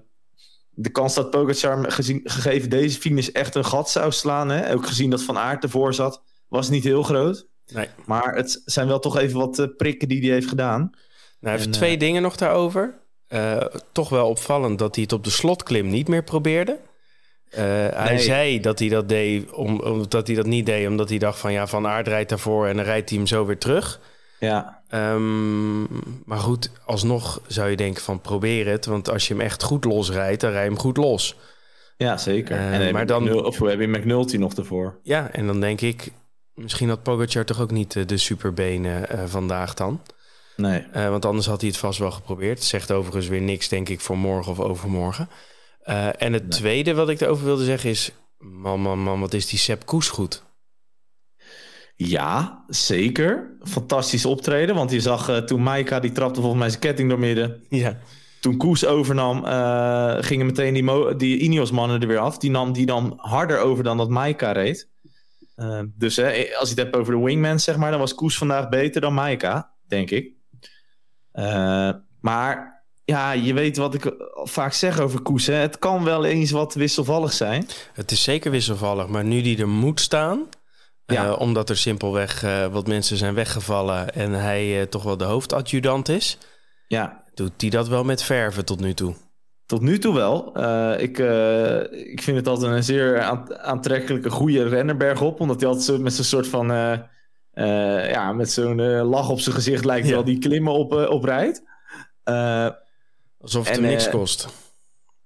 de 0.70 0.90
kans 0.90 1.14
dat 1.14 1.30
Pogacar 1.30 1.92
gezien, 1.92 2.22
gegeven 2.24 2.70
deze 2.70 3.00
finish 3.00 3.28
echt 3.28 3.56
een 3.56 3.66
gat 3.66 3.90
zou 3.90 4.12
slaan... 4.12 4.50
Hè? 4.50 4.74
ook 4.74 4.88
gezien 4.88 5.10
dat 5.10 5.24
Van 5.24 5.38
Aert 5.38 5.64
ervoor 5.64 5.94
zat, 5.94 6.24
was 6.48 6.70
niet 6.70 6.84
heel 6.84 7.04
groot. 7.04 7.48
Nee. 7.66 7.88
Maar 8.06 8.36
het 8.36 8.62
zijn 8.66 8.88
wel 8.88 9.00
toch 9.00 9.18
even 9.18 9.40
wat 9.40 9.60
uh, 9.60 9.66
prikken 9.78 10.08
die 10.08 10.22
hij 10.22 10.30
heeft 10.30 10.50
gedaan. 10.50 10.90
Nou, 11.40 11.58
even 11.58 11.72
twee 11.72 11.98
dingen 11.98 12.22
nog 12.22 12.36
daarover. 12.36 13.00
toch 13.92 14.10
wel 14.10 14.30
opvallend 14.30 14.80
dat 14.80 14.96
hij 14.96 15.04
het 15.04 15.14
op 15.14 15.24
de 15.24 15.30
slotklim 15.30 15.88
niet 15.88 16.08
meer 16.08 16.24
probeerde. 16.24 16.80
Uh, 17.52 17.60
hij 17.94 18.18
zei 18.18 18.60
dat 18.60 18.80
hij 18.80 18.90
dat 18.90 19.10
deed, 19.10 19.52
om, 19.52 19.80
omdat 19.80 20.28
hij 20.28 20.36
dat 20.36 20.46
niet 20.46 20.66
deed, 20.66 20.88
omdat 20.88 21.10
hij 21.10 21.18
dacht 21.18 21.40
van 21.40 21.52
ja, 21.52 21.68
Van 21.68 21.88
Aard 21.88 22.08
rijdt 22.08 22.30
daarvoor 22.30 22.68
en 22.68 22.76
dan 22.76 22.86
rijdt 22.86 23.10
hij 23.10 23.18
hem 23.18 23.28
zo 23.28 23.46
weer 23.46 23.58
terug. 23.58 24.00
Ja. 24.40 24.82
Um, 24.94 25.88
maar 26.26 26.38
goed, 26.38 26.72
alsnog 26.86 27.42
zou 27.48 27.70
je 27.70 27.76
denken 27.76 28.04
van 28.04 28.22
probeer 28.22 28.68
het, 28.68 28.86
want 28.86 29.10
als 29.10 29.28
je 29.28 29.34
hem 29.34 29.44
echt 29.44 29.64
goed 29.64 29.86
losrijdt, 29.86 30.42
dan 30.42 30.52
rij 30.52 30.64
je 30.64 30.70
hem 30.70 30.80
goed 30.80 30.98
los. 30.98 31.36
Ja, 31.98 32.18
zeker. 32.18 32.58
Uh, 32.58 32.88
en 32.88 32.94
maar 32.94 33.06
dan, 33.06 33.44
of 33.46 33.58
hoe 33.58 33.70
heb 33.70 33.80
je 33.80 33.88
McNulty 33.88 34.38
nog 34.38 34.54
ervoor? 34.54 35.00
Ja, 35.04 35.32
en 35.32 35.46
dan 35.46 35.60
denk 35.60 35.82
ik, 35.82 36.12
misschien 36.54 36.90
had 36.90 37.04
Pogacar 37.04 37.46
toch 37.46 37.62
ook 37.62 37.72
niet 37.72 38.10
de 38.10 38.18
superbenen 38.18 39.06
uh, 39.12 39.24
vandaag 39.26 39.74
dan. 39.74 40.02
Nee. 40.56 40.84
want 40.94 41.26
anders 41.26 41.46
had 41.46 41.62
hij 41.62 41.70
het 41.70 41.80
vast 41.80 42.00
wel 42.00 42.12
geprobeerd. 42.12 42.64
Zegt 42.64 42.92
overigens 42.92 43.28
weer 43.28 43.42
niks, 43.42 43.68
denk 43.68 43.90
ik, 43.90 44.00
voor 44.00 44.18
morgen 44.18 44.52
of 44.52 44.60
overmorgen. 44.60 45.30
Uh, 45.86 46.22
en 46.22 46.34
het 46.34 46.52
tweede 46.52 46.94
wat 46.94 47.10
ik 47.10 47.22
erover 47.22 47.46
wilde 47.46 47.64
zeggen 47.64 47.90
is... 47.90 48.12
Man, 48.38 48.82
man, 48.82 49.00
man, 49.00 49.20
wat 49.20 49.34
is 49.34 49.46
die 49.46 49.60
Sepp 49.60 49.86
Koes 49.86 50.10
goed. 50.10 50.44
Ja, 51.96 52.64
zeker. 52.68 53.58
Fantastisch 53.64 54.26
optreden. 54.26 54.76
Want 54.76 54.92
je 54.92 55.00
zag 55.00 55.30
uh, 55.30 55.38
toen 55.38 55.64
Maika, 55.64 56.00
die 56.00 56.12
trapte 56.12 56.40
volgens 56.40 56.60
mij 56.60 56.70
zijn 56.70 56.82
ketting 56.82 57.10
door 57.10 57.20
midden. 57.20 57.64
Ja. 57.70 57.98
Toen 58.40 58.58
Koes 58.58 58.86
overnam, 58.86 59.46
uh, 59.46 60.16
gingen 60.20 60.46
meteen 60.46 60.74
die, 60.74 61.16
die 61.16 61.38
Ineos-mannen 61.38 62.02
er 62.02 62.08
weer 62.08 62.18
af. 62.18 62.38
Die 62.38 62.52
nam 62.52 62.74
die 62.74 62.86
dan 62.86 63.14
harder 63.18 63.60
over 63.60 63.84
dan 63.84 63.98
dat 63.98 64.10
Maika 64.10 64.52
reed. 64.52 64.90
Uh, 65.56 65.82
dus 65.96 66.16
hè, 66.16 66.26
als 66.60 66.70
je 66.70 66.76
het 66.76 66.84
hebt 66.84 66.96
over 66.96 67.14
de 67.14 67.24
wingman, 67.24 67.60
zeg 67.60 67.78
maar... 67.78 67.92
dan 67.92 68.00
was 68.00 68.16
Koes 68.16 68.38
vandaag 68.38 68.70
beter 68.70 69.02
dan 69.02 69.14
Maika, 69.14 69.74
denk 69.88 70.10
ik. 70.12 70.34
maar 72.20 72.79
ja, 73.10 73.32
je 73.32 73.54
weet 73.54 73.78
wat 73.78 73.94
ik 73.94 74.14
vaak 74.44 74.74
zeg 74.74 75.00
over 75.00 75.22
Koes. 75.22 75.48
Hè? 75.48 75.54
Het 75.54 75.80
kan 75.80 76.04
wel 76.04 76.26
eens 76.26 76.52
wat 76.52 76.74
wisselvallig 76.74 77.34
zijn. 77.34 77.68
Het 77.94 78.12
is 78.12 78.24
zeker 78.24 78.52
wisselvallig, 78.52 79.08
maar 79.08 79.24
nu 79.24 79.42
die 79.42 79.58
er 79.58 79.68
moet 79.68 80.00
staan... 80.00 80.48
Ja. 81.06 81.26
Uh, 81.26 81.40
omdat 81.40 81.70
er 81.70 81.78
simpelweg 81.78 82.44
uh, 82.44 82.66
wat 82.66 82.88
mensen 82.88 83.18
zijn 83.18 83.34
weggevallen... 83.34 84.14
en 84.14 84.32
hij 84.32 84.80
uh, 84.80 84.82
toch 84.82 85.04
wel 85.04 85.18
de 85.18 85.24
hoofdadjudant 85.24 86.10
is... 86.10 86.38
Ja. 86.88 87.24
doet 87.34 87.52
hij 87.58 87.70
dat 87.70 87.88
wel 87.88 88.04
met 88.04 88.24
verven 88.24 88.66
tot 88.66 88.80
nu 88.80 88.94
toe. 88.94 89.14
Tot 89.66 89.82
nu 89.82 90.00
toe 90.00 90.16
wel. 90.16 90.58
ik, 90.98 91.18
ik 91.90 92.22
vind 92.22 92.38
het 92.38 92.48
altijd 92.48 92.74
een 92.74 92.84
zeer 92.84 93.22
aantrekkelijke, 93.62 94.30
goede 94.30 94.68
renner 94.68 95.22
op, 95.22 95.40
Omdat 95.40 95.60
hij 95.60 95.70
altijd 95.70 96.00
met 96.00 96.14
zo'n 96.14 96.24
soort 96.24 96.48
van... 96.48 96.68
ja, 98.12 98.34
met 98.34 98.52
zo'n 98.52 98.82
lach 99.02 99.30
op 99.30 99.40
zijn 99.40 99.56
gezicht 99.56 99.86
lijkt 99.86 100.08
ja. 100.08 100.14
wel 100.14 100.24
die 100.24 100.40
klimmen 100.40 100.74
op, 100.74 100.94
oprijdt. 100.94 101.62
Alsof 103.40 103.68
het 103.68 103.76
hem 103.76 103.86
niks 103.86 104.06
uh, 104.06 104.12
kost. 104.12 104.48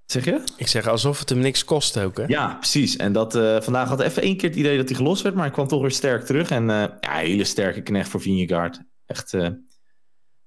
Zeg 0.06 0.26
je? 0.26 0.44
Ik 0.58 0.68
zeg 0.68 0.88
alsof 0.88 1.20
het 1.20 1.30
hem 1.30 1.40
niks 1.40 1.66
kost 1.66 2.00
ook, 2.00 2.18
hè? 2.18 2.24
Ja, 2.28 2.56
precies. 2.56 2.96
En 2.96 3.14
dat, 3.14 3.36
uh, 3.36 3.62
vandaag 3.62 3.90
had 3.90 4.00
even 4.00 4.22
één 4.22 4.38
keer 4.38 4.50
het 4.50 4.58
idee 4.58 4.78
dat 4.78 4.88
hij 4.88 4.98
gelost 4.98 5.22
werd, 5.22 5.36
maar 5.36 5.44
hij 5.44 5.54
kwam 5.54 5.68
toch 5.68 5.82
weer 5.82 5.92
sterk 5.92 6.26
terug. 6.26 6.50
En 6.50 6.64
uh, 6.64 6.86
ja, 7.00 7.18
hele 7.18 7.44
sterke 7.44 7.82
knecht 7.82 8.10
voor 8.10 8.22
Vingegaard. 8.22 8.82
Echt, 9.06 9.32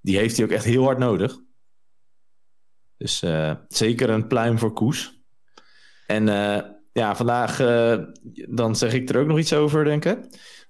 die 0.00 0.16
heeft 0.16 0.36
hij 0.36 0.44
ook 0.44 0.52
echt 0.52 0.64
heel 0.64 0.84
hard 0.84 0.98
nodig. 0.98 1.38
Dus 2.96 3.24
zeker 3.68 4.10
een 4.10 4.26
pluim 4.26 4.58
voor 4.58 4.72
Koes. 4.72 5.20
En 6.06 6.26
ja, 6.92 7.16
vandaag, 7.16 7.56
dan 8.48 8.76
zeg 8.76 8.92
ik 8.92 9.08
er 9.08 9.20
ook 9.20 9.26
nog 9.26 9.38
iets 9.38 9.52
over, 9.52 9.84
denk 9.84 10.04
ik. 10.04 10.18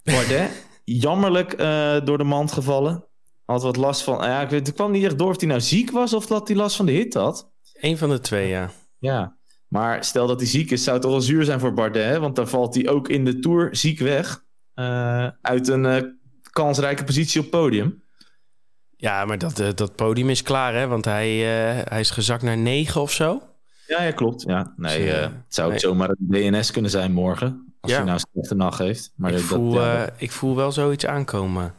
Bardet, 0.03 0.67
jammerlijk 0.85 1.59
door 2.07 2.19
de 2.19 2.25
mand 2.25 2.53
gevallen 2.53 3.09
had 3.47 3.63
wat 3.63 3.77
last 3.77 4.03
van. 4.03 4.25
Ja, 4.25 4.41
ik 4.41 4.51
weet, 4.51 4.67
het 4.67 4.77
kwam 4.77 4.91
niet 4.91 5.05
echt 5.05 5.19
door 5.19 5.31
of 5.31 5.41
hij 5.41 5.49
nou 5.49 5.61
ziek 5.61 5.91
was 5.91 6.13
of 6.13 6.27
dat 6.27 6.49
hij 6.49 6.57
last 6.57 6.77
van 6.77 6.87
de 6.87 6.93
hit 6.93 7.15
had. 7.15 7.51
Eén 7.73 7.99
van 7.99 8.09
de 8.09 8.21
twee, 8.21 8.49
ja. 8.49 8.71
Ja, 8.99 9.37
maar 9.69 10.05
stel 10.05 10.27
dat 10.27 10.41
hij 10.41 10.49
ziek 10.49 10.71
is, 10.71 10.83
zou 10.83 10.97
het 10.97 11.03
toch 11.03 11.15
wel 11.15 11.21
zuur 11.21 11.45
zijn 11.45 11.61
voor 11.61 11.73
Bardet. 11.73 12.05
Hè? 12.05 12.21
Want 12.21 12.37
dan 12.37 12.49
valt 12.49 12.75
hij 12.75 12.89
ook 12.89 13.09
in 13.09 13.25
de 13.25 13.39
Tour 13.39 13.77
ziek 13.77 13.99
weg. 13.99 14.45
Uh, 14.75 15.29
uit 15.41 15.69
een 15.69 15.85
uh, 15.85 16.03
kansrijke 16.51 17.05
positie 17.05 17.41
op 17.41 17.51
podium. 17.51 18.05
Ja, 18.97 19.25
maar 19.25 19.39
dat, 19.39 19.61
uh, 19.61 19.69
dat 19.75 19.97
podium 19.97 20.31
is 20.31 20.43
klaar, 20.43 20.75
hè? 20.75 20.87
Want 20.87 21.05
hij, 21.05 21.37
hij 21.89 22.01
is 22.01 22.11
gezakt 22.11 22.43
naar 22.43 22.59
negen 22.59 23.01
of 23.01 23.13
zo. 23.13 23.43
Ja, 23.87 24.03
ja 24.03 24.11
klopt. 24.11 24.43
Ja. 24.43 24.73
Nee, 24.77 25.05
dus, 25.05 25.15
het 25.15 25.33
zou 25.49 25.71
nee. 25.71 25.79
zomaar 25.79 26.09
een 26.09 26.17
DNS 26.29 26.71
kunnen 26.71 26.91
zijn 26.91 27.13
morgen. 27.13 27.77
Als 27.81 27.91
ja. 27.93 27.97
hij 27.97 28.07
nou 28.07 28.19
een 28.19 28.29
slechte 28.33 28.55
nacht 28.55 28.79
heeft. 28.79 29.13
Maar 29.17 29.31
ik, 29.31 29.37
dat, 29.37 29.47
voel, 29.47 29.75
ja, 29.75 30.09
ik 30.17 30.31
voel 30.31 30.57
wel 30.57 30.73
zoiets 30.73 31.07
aankomen. 31.07 31.75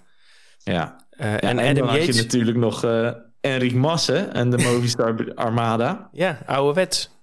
Ja, 0.57 1.06
uh, 1.17 1.31
ja, 1.31 1.39
en, 1.39 1.59
en 1.59 1.77
Adam 1.77 1.95
Yates... 1.95 2.15
je 2.15 2.21
natuurlijk 2.21 2.57
nog 2.57 2.83
uh, 2.83 3.11
Enric 3.41 3.73
Massen 3.73 4.33
en 4.33 4.49
de 4.49 4.57
Movistar 4.57 5.33
Armada. 5.33 6.09
Ja, 6.11 6.39
ouderwets. 6.45 7.15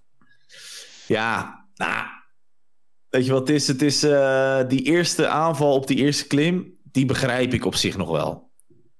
Ja, 1.06 1.64
nou, 1.74 2.06
weet 3.08 3.26
je 3.26 3.32
wat 3.32 3.48
het 3.48 3.56
is? 3.56 3.66
Het 3.66 3.82
is 3.82 4.04
uh, 4.04 4.60
die 4.68 4.82
eerste 4.82 5.28
aanval 5.28 5.74
op 5.74 5.86
die 5.86 5.96
eerste 5.96 6.26
klim, 6.26 6.78
die 6.82 7.06
begrijp 7.06 7.52
ik 7.52 7.64
op 7.64 7.74
zich 7.74 7.96
nog 7.96 8.10
wel. 8.10 8.50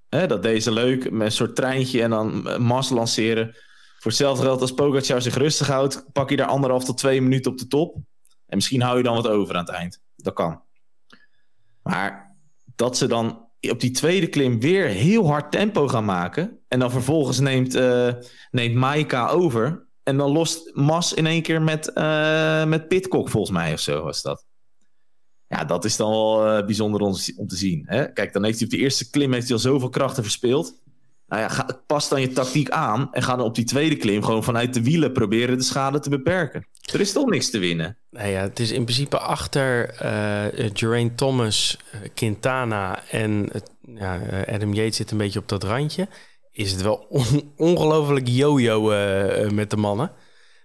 Hè, 0.09 0.27
dat 0.27 0.43
deze 0.43 0.71
leuk, 0.71 1.11
met 1.11 1.25
een 1.25 1.31
soort 1.31 1.55
treintje 1.55 2.01
en 2.01 2.09
dan 2.09 2.61
Mas 2.61 2.89
lanceren. 2.89 3.55
Voor 3.99 4.11
hetzelfde 4.11 4.43
geld 4.43 4.61
als 4.61 4.73
Pogacar 4.73 5.21
zich 5.21 5.35
rustig 5.35 5.67
houdt, 5.67 6.05
pak 6.11 6.29
je 6.29 6.35
daar 6.35 6.47
anderhalf 6.47 6.85
tot 6.85 6.97
twee 6.97 7.21
minuten 7.21 7.51
op 7.51 7.57
de 7.57 7.67
top. 7.67 7.95
En 8.45 8.55
misschien 8.55 8.81
hou 8.81 8.97
je 8.97 9.03
dan 9.03 9.15
wat 9.15 9.27
over 9.27 9.55
aan 9.55 9.65
het 9.65 9.73
eind. 9.73 10.01
Dat 10.15 10.33
kan. 10.33 10.61
Maar 11.83 12.35
dat 12.75 12.97
ze 12.97 13.07
dan 13.07 13.44
op 13.71 13.79
die 13.79 13.91
tweede 13.91 14.27
klim 14.27 14.59
weer 14.59 14.85
heel 14.85 15.27
hard 15.27 15.51
tempo 15.51 15.87
gaan 15.87 16.05
maken. 16.05 16.59
En 16.67 16.79
dan 16.79 16.91
vervolgens 16.91 17.39
neemt, 17.39 17.75
uh, 17.75 18.13
neemt 18.51 18.75
Maika 18.75 19.27
over. 19.27 19.87
En 20.03 20.17
dan 20.17 20.31
lost 20.31 20.75
Mas 20.75 21.13
in 21.13 21.25
één 21.25 21.41
keer 21.41 21.61
met, 21.61 21.91
uh, 21.95 22.65
met 22.65 22.87
Pitcock 22.87 23.29
volgens 23.29 23.57
mij 23.57 23.73
of 23.73 23.79
zo 23.79 24.03
was 24.03 24.21
dat. 24.21 24.45
Ja, 25.47 25.65
dat 25.65 25.85
is 25.85 25.95
dan 25.95 26.09
wel 26.09 26.57
uh, 26.57 26.65
bijzonder 26.65 27.01
om, 27.01 27.15
om, 27.35 27.47
te 27.47 27.55
zien. 27.55 27.83
Hè? 27.85 28.11
Kijk, 28.13 28.33
dan 28.33 28.43
heeft 28.43 28.57
hij 28.57 28.67
op 28.67 28.73
de 28.73 28.79
eerste 28.79 29.09
klim 29.09 29.33
heeft 29.33 29.45
hij 29.45 29.55
al 29.55 29.61
zoveel 29.61 29.89
krachten 29.89 30.23
verspeeld. 30.23 30.81
Nou 31.27 31.41
ja, 31.41 31.47
ga, 31.49 31.67
pas 31.85 32.09
dan 32.09 32.21
je 32.21 32.31
tactiek 32.31 32.69
aan 32.69 33.09
en 33.11 33.23
ga 33.23 33.35
dan 33.35 33.45
op 33.45 33.55
die 33.55 33.65
tweede 33.65 33.95
klim 33.95 34.23
gewoon 34.23 34.43
vanuit 34.43 34.73
de 34.73 34.83
wielen 34.83 35.11
proberen 35.11 35.57
de 35.57 35.63
schade 35.63 35.99
te 35.99 36.09
beperken. 36.09 36.65
Er 36.93 36.99
is 36.99 37.11
toch 37.11 37.29
niks 37.29 37.49
te 37.49 37.57
winnen. 37.57 37.97
Nou 38.09 38.29
ja, 38.29 38.41
het 38.41 38.59
is 38.59 38.71
in 38.71 38.83
principe 38.83 39.17
achter 39.17 39.95
uh, 40.03 40.69
Geraint 40.73 41.17
Thomas, 41.17 41.77
Quintana 42.13 42.99
en 43.09 43.49
ja, 43.81 44.21
Adam 44.47 44.73
Yates 44.73 44.95
zit 44.95 45.11
een 45.11 45.17
beetje 45.17 45.39
op 45.39 45.49
dat 45.49 45.63
randje. 45.63 46.07
Is 46.51 46.71
het 46.71 46.81
wel 46.81 47.05
on 47.09 47.53
ongelooflijk 47.55 48.27
yo-yo 48.27 48.91
uh, 48.91 49.49
met 49.49 49.69
de 49.69 49.77
mannen. 49.77 50.11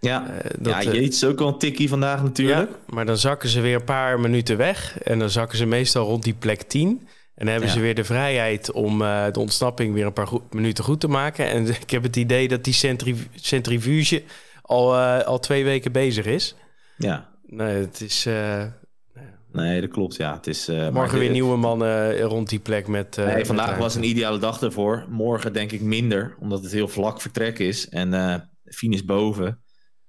Ja, 0.01 0.27
dat, 0.59 0.73
ja 0.73 0.83
Yates 0.83 1.09
is 1.09 1.25
ook 1.25 1.39
wel 1.39 1.49
een 1.49 1.59
tikkie 1.59 1.89
vandaag 1.89 2.23
natuurlijk. 2.23 2.71
Ja, 2.71 2.95
maar 2.95 3.07
dan 3.07 3.17
zakken 3.17 3.49
ze 3.49 3.61
weer 3.61 3.75
een 3.75 3.85
paar 3.85 4.21
minuten 4.21 4.57
weg. 4.57 4.99
En 5.03 5.19
dan 5.19 5.31
zakken 5.31 5.59
ze 5.59 5.67
meestal 5.67 6.07
rond 6.07 6.23
die 6.23 6.35
plek 6.35 6.63
10. 6.63 7.09
En 7.41 7.47
dan 7.47 7.55
hebben 7.55 7.73
ze 7.75 7.81
weer 7.81 7.95
de 7.95 8.05
vrijheid 8.05 8.73
om 8.73 9.03
uh, 9.03 9.25
de 9.33 9.41
ontsnapping 9.41 9.95
weer 9.95 10.07
een 10.07 10.13
paar 10.13 10.29
minuten 10.51 10.85
goed 10.85 11.01
te 11.01 11.09
maken. 11.09 11.47
En 11.51 11.67
ik 11.83 11.91
heb 11.91 12.03
het 12.03 12.17
idee 12.17 12.49
dat 12.49 12.65
die 12.65 12.75
centrifuge 13.35 14.23
al, 14.63 14.95
uh, 14.95 15.21
al 15.21 15.39
twee 15.39 15.65
weken 15.65 15.93
bezig 15.93 16.27
is. 16.27 16.55
Ja. 16.97 17.29
Nee, 17.47 17.75
het 17.75 18.01
is... 18.01 18.27
Uh, 18.27 18.65
nee, 19.53 19.81
dat 19.81 19.91
klopt, 19.91 20.17
ja. 20.17 20.35
Het 20.35 20.47
is, 20.47 20.67
Morgen 20.93 21.19
weer 21.19 21.31
nieuwe 21.31 21.57
mannen 21.57 22.21
rond 22.21 22.49
die 22.49 22.59
plek 22.59 22.87
met... 22.87 23.17
nee, 23.17 23.45
vandaag 23.45 23.79
was 23.79 23.95
een 23.95 24.09
ideale 24.09 24.39
dag 24.39 24.63
ervoor. 24.63 25.05
Morgen 25.09 25.53
denk 25.53 25.73
ik 25.73 25.81
minder, 25.81 26.37
omdat 26.41 26.63
het 26.63 26.73
heel 26.73 26.89
vlak 26.89 27.21
vertrek 27.21 27.59
is. 27.59 27.89
En 27.89 28.51
finish 28.65 29.03
boven. 29.03 29.63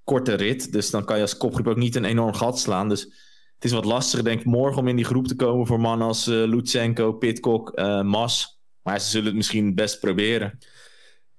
Korte 0.04 0.34
rit, 0.34 0.72
dus 0.72 0.90
dan 0.90 1.06
kan 1.06 1.16
je 1.16 1.22
als 1.22 1.38
kopgroep 1.38 1.68
ook 1.68 1.78
niet 1.78 1.96
een 1.96 2.06
enorm 2.06 2.34
gat 2.34 2.60
slaan. 2.60 2.90
Dus 2.90 3.14
het 3.62 3.70
is 3.70 3.76
wat 3.76 3.86
lastiger, 3.86 4.24
denk 4.24 4.40
ik, 4.40 4.46
morgen 4.46 4.82
om 4.82 4.88
in 4.88 4.96
die 4.96 5.06
groep 5.06 5.28
te 5.28 5.36
komen 5.36 5.68
voor 5.68 5.80
mannen 5.80 6.08
als 6.08 6.28
uh, 6.28 6.48
Lutsenko, 6.48 7.14
Pitcock, 7.14 7.80
uh, 7.80 8.02
Mas. 8.02 8.62
Maar 8.82 9.00
ze 9.00 9.10
zullen 9.10 9.26
het 9.26 9.36
misschien 9.36 9.76
best 9.76 10.00
proberen. 10.00 10.58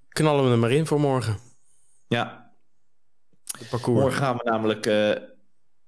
Knallen 0.08 0.44
we 0.44 0.50
er 0.50 0.58
maar 0.58 0.70
in 0.70 0.86
voor 0.86 1.00
morgen. 1.00 1.36
Ja. 2.08 2.52
parcours. 3.70 4.00
Morgen 4.00 4.18
gaan 4.18 4.36
we 4.36 4.50
namelijk 4.50 4.86
uh, 4.86 4.92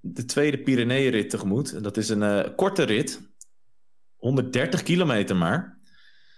de 0.00 0.24
tweede 0.24 0.58
Pyreneeënrit 0.58 1.30
tegemoet. 1.30 1.82
Dat 1.82 1.96
is 1.96 2.08
een 2.08 2.54
korte 2.54 2.82
rit. 2.82 3.20
130 4.16 4.82
kilometer 4.82 5.36
maar. 5.36 5.78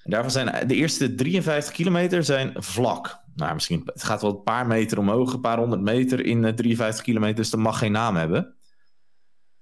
En 0.02 0.10
daarvan 0.10 0.30
zijn 0.30 0.68
de 0.68 0.74
eerste 0.74 1.14
53 1.14 1.72
kilometer 1.72 2.24
zijn 2.24 2.52
vlak. 2.54 3.20
Nou, 3.34 3.54
misschien 3.54 3.82
het 3.84 4.02
gaat 4.02 4.22
wel 4.22 4.30
een 4.30 4.42
paar 4.42 4.66
meter 4.66 4.98
omhoog, 4.98 5.32
een 5.32 5.40
paar 5.40 5.58
honderd 5.58 5.82
meter 5.82 6.26
in 6.26 6.54
53 6.54 7.04
kilometer, 7.04 7.36
dus 7.36 7.50
dat 7.50 7.60
mag 7.60 7.78
geen 7.78 7.92
naam 7.92 8.16
hebben. 8.16 8.55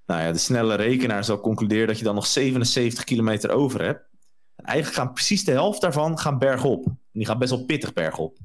Nou 0.07 0.23
ja, 0.23 0.33
de 0.33 0.39
snelle 0.39 0.75
rekenaar 0.75 1.25
zal 1.25 1.41
concluderen 1.41 1.87
dat 1.87 1.99
je 1.99 2.05
dan 2.05 2.15
nog 2.15 2.27
77 2.27 3.05
kilometer 3.05 3.51
over 3.51 3.85
hebt. 3.85 4.09
En 4.57 4.65
eigenlijk 4.65 4.97
gaan 4.97 5.13
precies 5.13 5.45
de 5.45 5.51
helft 5.51 5.81
daarvan 5.81 6.19
gaan 6.19 6.39
bergop. 6.39 6.87
En 6.87 6.99
die 7.13 7.27
gaat 7.27 7.39
best 7.39 7.51
wel 7.51 7.65
pittig 7.65 7.93
bergop. 7.93 8.39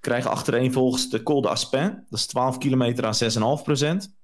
Krijgen 0.00 0.30
achtereenvolgens 0.30 1.10
de 1.10 1.22
Col 1.22 1.40
de 1.40 1.48
Aspin. 1.48 2.04
Dat 2.08 2.18
is 2.18 2.26
12 2.26 2.58
kilometer 2.58 3.06
aan 3.06 3.58
6,5 3.58 3.62
procent. 3.62 4.16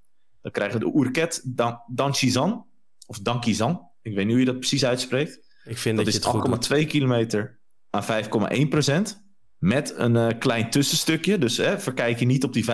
Dan 0.42 0.52
krijgen 0.52 0.78
we 0.78 0.84
de 0.84 0.92
Ourquette 0.92 1.40
d'Anchizan. 1.86 2.66
Of 3.06 3.18
Dankizan. 3.18 3.88
Ik 4.02 4.14
weet 4.14 4.24
niet 4.24 4.34
hoe 4.34 4.44
je 4.44 4.50
dat 4.50 4.58
precies 4.58 4.84
uitspreekt. 4.84 5.44
Ik 5.64 5.78
vind 5.78 5.96
dat, 5.96 6.04
dat 6.04 6.14
is 6.60 6.78
8,2 6.80 6.86
kilometer 6.86 7.58
aan 7.90 8.24
5,1 8.54 8.68
procent. 8.68 9.22
Met 9.58 9.94
een 9.96 10.14
uh, 10.14 10.28
klein 10.38 10.70
tussenstukje. 10.70 11.38
Dus 11.38 11.56
hè, 11.56 11.80
verkijk 11.80 12.18
je 12.18 12.26
niet 12.26 12.44
op 12.44 12.52
die 12.52 12.64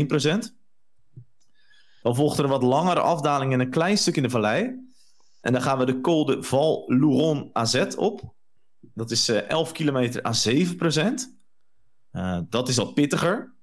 5,1 0.00 0.06
procent. 0.06 0.55
Dan 2.06 2.14
volgt 2.14 2.38
er 2.38 2.44
een 2.44 2.50
wat 2.50 2.62
langere 2.62 3.00
afdaling 3.00 3.52
en 3.52 3.60
een 3.60 3.70
klein 3.70 3.98
stuk 3.98 4.16
in 4.16 4.22
de 4.22 4.30
vallei. 4.30 4.62
En 5.40 5.52
dan 5.52 5.62
gaan 5.62 5.78
we 5.78 5.84
de 5.84 6.00
Col 6.00 6.24
de 6.24 6.42
Val 6.42 6.84
Louron 6.86 7.50
AZ 7.52 7.84
op. 7.96 8.34
Dat 8.80 9.10
is 9.10 9.28
uh, 9.28 9.38
eh, 9.38 9.48
11 9.48 9.72
kilometer 9.72 10.22
aan 10.22 10.34
7 10.34 10.76
procent. 10.76 11.36
Uh, 12.12 12.38
dat 12.48 12.68
is 12.68 12.78
al 12.78 12.92
pittiger. 12.92 13.54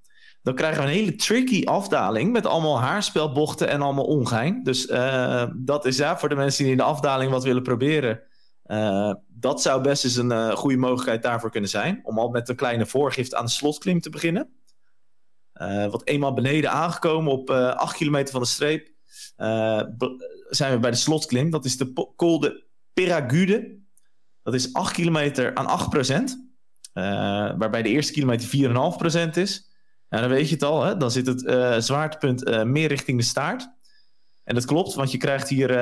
Dan 0.42 0.54
krijgen 0.54 0.82
we 0.82 0.88
een 0.88 0.94
hele 0.94 1.14
tricky 1.14 1.64
afdaling 1.64 2.32
met 2.32 2.46
allemaal 2.46 2.80
haarspelbochten 2.80 3.68
en 3.68 3.82
allemaal 3.82 4.04
ongein. 4.04 4.62
Dus 4.62 4.86
uh, 4.86 5.44
dat 5.56 5.84
is 5.84 5.96
ja, 5.96 6.18
voor 6.18 6.28
de 6.28 6.34
mensen 6.34 6.62
die 6.62 6.72
in 6.72 6.78
de 6.78 6.84
afdaling 6.84 7.30
wat 7.30 7.44
willen 7.44 7.62
proberen. 7.62 8.20
dat 9.28 9.62
zou 9.62 9.82
best 9.82 10.04
eens 10.04 10.16
een 10.16 10.56
goede 10.56 10.76
mogelijkheid 10.76 11.22
daarvoor 11.22 11.50
kunnen 11.50 11.70
zijn. 11.70 12.00
Om 12.02 12.18
al 12.18 12.28
met 12.28 12.48
een 12.48 12.56
kleine 12.56 12.86
voorgift 12.86 13.34
aan 13.34 13.44
de 13.44 13.50
slotklim 13.50 14.00
te 14.00 14.10
beginnen. 14.10 14.63
Uh, 15.62 15.86
wat 15.86 16.06
eenmaal 16.06 16.32
beneden 16.32 16.70
aangekomen 16.70 17.32
op 17.32 17.50
uh, 17.50 17.68
eh, 17.68 17.76
8 17.76 17.96
kilometer 17.96 18.32
van 18.32 18.40
de 18.40 18.46
streep, 18.46 18.88
uh, 19.36 19.82
zijn 20.48 20.72
we 20.72 20.78
bij 20.78 20.90
de 20.90 20.96
slotklim. 20.96 21.50
Dat 21.50 21.64
is 21.64 21.76
de 21.76 22.12
Col 22.16 22.40
de 22.40 22.64
Peragude. 22.92 23.78
Dat 24.42 24.54
is 24.54 24.72
8 24.72 24.92
kilometer 24.92 25.54
aan 25.54 25.66
8 25.66 25.88
procent. 25.88 26.52
waarbij 26.92 27.82
de 27.82 27.88
eerste 27.88 28.12
kilometer 28.12 28.48
4,5 28.48 28.96
procent 28.96 29.36
is. 29.36 29.72
En 30.08 30.20
dan 30.20 30.30
weet 30.30 30.48
je 30.48 30.54
het 30.54 30.64
al, 30.64 30.84
hè? 30.84 30.96
dan 30.96 31.10
zit 31.10 31.26
het 31.26 31.84
zwaartepunt 31.84 32.64
meer 32.64 32.88
richting 32.88 33.18
de 33.18 33.24
staart. 33.24 33.68
En 34.44 34.54
dat 34.54 34.64
klopt, 34.64 34.94
want 34.94 35.10
je 35.10 35.18
krijgt 35.18 35.48
hier 35.48 35.76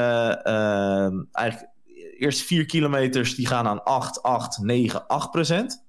eigenlijk 1.33 1.71
eerst 2.19 2.43
4 2.43 2.67
kilometers 2.67 3.35
die 3.35 3.47
gaan 3.47 3.67
aan 3.67 3.85
8, 3.85 4.23
8, 4.23 4.59
9, 4.59 5.07
8 5.07 5.31
procent 5.31 5.85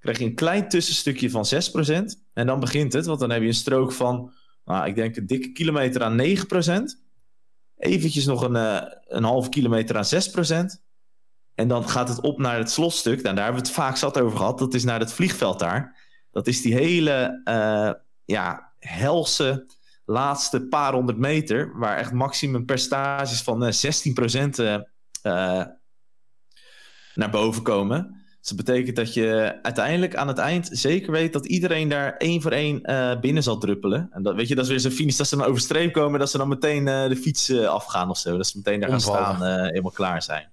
krijg 0.00 0.18
je 0.18 0.24
een 0.24 0.34
klein 0.34 0.68
tussenstukje 0.68 1.30
van 1.30 1.44
6%. 1.44 2.04
En 2.32 2.46
dan 2.46 2.60
begint 2.60 2.92
het, 2.92 3.06
want 3.06 3.20
dan 3.20 3.30
heb 3.30 3.40
je 3.40 3.48
een 3.48 3.54
strook 3.54 3.92
van, 3.92 4.32
nou, 4.64 4.86
ik 4.86 4.94
denk 4.94 5.16
een 5.16 5.26
dikke 5.26 5.52
kilometer 5.52 6.02
aan 6.02 6.18
9%. 6.18 7.08
Eventjes 7.76 8.26
nog 8.26 8.42
een, 8.42 8.54
uh, 8.54 8.82
een 9.06 9.24
halve 9.24 9.48
kilometer 9.48 9.96
aan 9.96 10.04
6%. 10.04 10.82
En 11.54 11.68
dan 11.68 11.88
gaat 11.88 12.08
het 12.08 12.20
op 12.20 12.38
naar 12.38 12.58
het 12.58 12.70
slotstuk. 12.70 13.22
Nou, 13.22 13.34
daar 13.34 13.44
hebben 13.44 13.62
we 13.62 13.68
het 13.68 13.76
vaak 13.76 13.96
zat 13.96 14.20
over 14.20 14.36
gehad. 14.36 14.58
Dat 14.58 14.74
is 14.74 14.84
naar 14.84 15.00
het 15.00 15.12
vliegveld 15.12 15.58
daar. 15.58 16.08
Dat 16.30 16.46
is 16.46 16.62
die 16.62 16.74
hele 16.74 17.40
uh, 17.44 17.92
ja, 18.24 18.72
helse 18.78 19.66
laatste 20.04 20.60
paar 20.66 20.92
honderd 20.92 21.18
meter. 21.18 21.78
Waar 21.78 21.96
echt 21.96 22.12
maximum 22.12 22.64
percentages 22.64 23.42
van 23.42 23.66
uh, 23.66 23.72
16% 23.72 24.48
uh, 25.22 25.64
naar 27.14 27.30
boven 27.30 27.62
komen. 27.62 28.19
Dus 28.40 28.48
dat 28.48 28.66
betekent 28.66 28.96
dat 28.96 29.14
je 29.14 29.58
uiteindelijk 29.62 30.16
aan 30.16 30.28
het 30.28 30.38
eind 30.38 30.68
zeker 30.72 31.12
weet 31.12 31.32
dat 31.32 31.46
iedereen 31.46 31.88
daar 31.88 32.16
één 32.16 32.42
voor 32.42 32.52
één 32.52 32.80
uh, 32.82 33.20
binnen 33.20 33.42
zal 33.42 33.58
druppelen. 33.58 34.08
En 34.12 34.22
dat, 34.22 34.34
weet 34.34 34.48
je, 34.48 34.54
dat 34.54 34.64
is 34.64 34.70
weer 34.70 34.80
zo'n 34.80 34.90
finish 34.90 35.16
dat 35.16 35.28
ze 35.28 35.36
dan 35.36 35.46
over 35.46 35.60
streep 35.60 35.92
komen, 35.92 36.18
dat 36.18 36.30
ze 36.30 36.38
dan 36.38 36.48
meteen 36.48 36.86
uh, 36.86 37.08
de 37.08 37.16
fiets 37.16 37.50
uh, 37.50 37.66
afgaan 37.66 38.10
of 38.10 38.18
zo. 38.18 38.36
Dat 38.36 38.46
ze 38.46 38.56
meteen 38.56 38.80
daar 38.80 38.90
gaan 38.90 39.00
staan, 39.00 39.44
helemaal 39.44 39.90
klaar 39.90 40.22
zijn. 40.22 40.52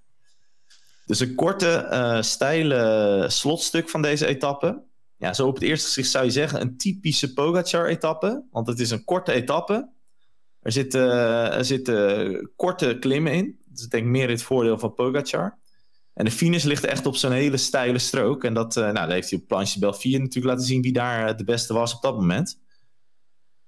Dus 1.06 1.19
een 1.19 1.36
korte, 1.36 2.17
steile 2.21 3.26
slotstuk 3.28 3.89
van 3.89 4.02
deze 4.02 4.26
etappe. 4.26 4.84
Ja, 5.17 5.34
zo 5.34 5.47
op 5.47 5.54
het 5.54 5.63
eerste 5.63 5.88
gezicht 5.88 6.10
zou 6.10 6.26
je 6.26 6.32
zeggen 6.32 6.62
een 6.62 6.78
typische 6.78 7.34
Pogacar-etappe. 7.34 8.43
Want 8.52 8.67
het 8.67 8.80
is 8.80 8.91
een 8.91 9.04
korte 9.04 9.32
etappe. 9.32 9.89
Er 10.62 10.71
zitten, 10.71 11.12
er 11.52 11.65
zitten 11.65 12.52
korte 12.56 12.97
klimmen 13.00 13.34
in. 13.34 13.60
Dat 13.65 13.80
is 13.80 13.88
denk 13.88 14.04
ik 14.04 14.10
meer 14.10 14.30
het 14.30 14.41
voordeel 14.41 14.80
van 14.80 14.93
Pogacar. 14.93 15.58
En 16.18 16.26
de 16.26 16.32
finish 16.32 16.64
ligt 16.64 16.84
echt 16.84 17.06
op 17.06 17.16
zo'n 17.16 17.32
hele 17.32 17.58
steile 17.58 18.00
strook. 18.00 18.44
En 18.44 18.54
dat, 18.54 18.76
uh, 18.76 18.84
nou, 18.84 18.94
dat 18.94 19.12
heeft 19.12 19.30
hij 19.30 19.40
op 19.40 19.48
Planche 19.48 19.80
Bel 19.80 19.94
4 19.94 20.20
natuurlijk 20.20 20.46
laten 20.46 20.66
zien 20.66 20.82
wie 20.82 20.94
daar 20.94 21.30
eh, 21.30 21.38
de 21.38 21.44
beste 21.44 21.74
was 21.74 21.96
op 21.96 22.02
dat 22.02 22.16
moment. 22.16 22.60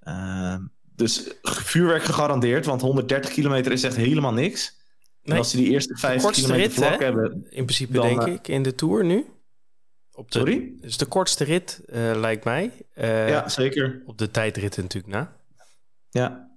Uh, 0.04 0.56
dus 0.96 1.32
vuurwerk 1.42 2.04
gegarandeerd, 2.04 2.66
want 2.66 2.82
130 2.82 3.32
kilometer 3.32 3.72
is 3.72 3.84
echt 3.84 3.96
helemaal 3.96 4.34
niks. 4.34 4.78
Nee. 5.22 5.34
En 5.34 5.38
als 5.38 5.52
ze 5.52 5.58
die 5.58 5.70
eerste 5.70 5.98
50 5.98 6.32
kilometer 6.32 6.62
rit, 6.62 6.74
vlak 6.74 7.00
hebben... 7.00 7.32
In 7.50 7.64
principe 7.64 7.94
dan, 7.94 8.08
denk 8.08 8.28
uh, 8.28 8.34
ik 8.34 8.48
in 8.48 8.64
de 8.64 8.76
Tour 8.76 9.06
nu. 9.06 9.26
Op 10.12 10.32
de, 10.32 10.40
Sorry? 10.40 10.72
Dus 10.82 10.98
de 10.98 11.06
kortste 11.06 11.44
rit, 11.44 11.82
lijkt 12.16 12.44
mij. 12.44 12.72
ja, 12.96 13.50
zeker. 13.50 14.04
Op 14.06 14.18
de 14.18 14.32
tijdrit 14.32 14.78
natuurlijk 14.78 15.14
na. 15.14 15.36
Ja. 16.10 16.50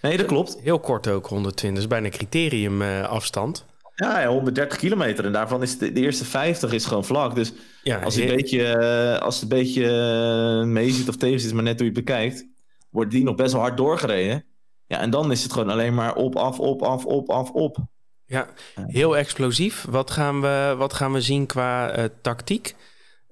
Nee, 0.00 0.16
dat 0.16 0.26
klopt. 0.26 0.58
Heel 0.60 0.80
kort 0.80 1.08
ook, 1.08 1.26
120. 1.26 1.70
Dat 1.70 1.78
is 1.78 1.98
bijna 1.98 2.16
criterium 2.16 2.82
afstand. 3.02 3.64
Ja, 3.94 4.26
130 4.26 4.78
kilometer. 4.78 5.24
En 5.24 5.32
daarvan 5.32 5.62
is 5.62 5.78
de, 5.78 5.92
de, 5.92 6.00
eerste 6.00 6.24
50 6.24 6.72
is 6.72 6.86
gewoon 6.86 7.04
vlak. 7.04 7.34
Dus 7.34 7.52
ja, 7.82 7.98
als, 7.98 8.14
het 8.14 8.24
een 8.24 8.36
beetje, 8.36 9.20
als 9.20 9.34
het 9.34 9.42
een 9.42 9.58
beetje 9.58 10.64
mee 10.64 10.90
zit 10.90 11.08
of 11.08 11.16
tegen 11.16 11.40
zit, 11.40 11.52
maar 11.52 11.62
net 11.62 11.80
hoe 11.80 11.88
je 11.88 11.94
het 11.94 12.04
bekijkt, 12.04 12.46
wordt 12.90 13.10
die 13.10 13.24
nog 13.24 13.34
best 13.34 13.52
wel 13.52 13.60
hard 13.60 13.76
doorgereden. 13.76 14.44
Ja, 14.86 15.00
en 15.00 15.10
dan 15.10 15.30
is 15.30 15.42
het 15.42 15.52
gewoon 15.52 15.70
alleen 15.70 15.94
maar 15.94 16.14
op, 16.14 16.36
af, 16.36 16.58
op, 16.58 16.82
af, 16.82 17.04
op, 17.04 17.30
af, 17.30 17.50
op. 17.50 17.76
Ja, 18.24 18.48
heel 18.74 19.16
explosief. 19.16 19.84
Wat 19.88 20.10
gaan 20.10 20.40
we, 20.40 20.74
wat 20.78 20.92
gaan 20.92 21.12
we 21.12 21.20
zien 21.20 21.46
qua 21.46 21.98
uh, 21.98 22.04
tactiek? 22.22 22.74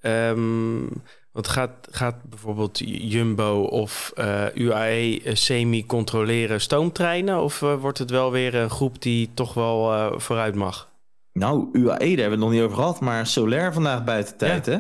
Um, 0.03 1.03
Want 1.33 1.49
gaat, 1.49 1.89
gaat 1.91 2.23
bijvoorbeeld 2.23 2.79
Jumbo 2.85 3.63
of 3.63 4.13
UAE 4.55 5.21
semi 5.25 5.87
controleren 5.87 6.61
stoomtreinen? 6.61 7.43
Of 7.43 7.61
wordt 7.61 7.99
het 7.99 8.11
wel 8.11 8.31
weer 8.31 8.55
een 8.55 8.71
groep 8.71 9.03
die 9.03 9.31
toch 9.35 9.55
wel 9.55 10.13
vooruit 10.21 10.55
mag? 10.55 10.89
Nou, 11.33 11.69
UAE, 11.73 11.99
daar 11.99 11.99
hebben 11.99 12.17
we 12.17 12.31
het 12.31 12.39
nog 12.39 12.51
niet 12.51 12.61
over 12.61 12.77
gehad. 12.77 13.01
Maar 13.01 13.27
Soler 13.27 13.73
vandaag 13.73 14.05
buiten 14.05 14.37
tijd, 14.37 14.67
hè? 14.67 14.79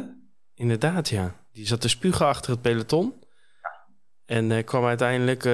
Inderdaad, 0.54 1.08
ja. 1.08 1.34
Die 1.52 1.66
zat 1.66 1.80
te 1.80 1.88
spugen 1.88 2.26
achter 2.26 2.50
het 2.50 2.62
peloton. 2.62 3.14
En 4.26 4.64
kwam 4.64 4.84
uiteindelijk 4.84 5.44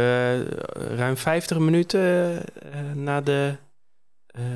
ruim 0.96 1.16
50 1.16 1.58
minuten 1.58 2.42
na 2.94 3.20
de. 3.20 3.56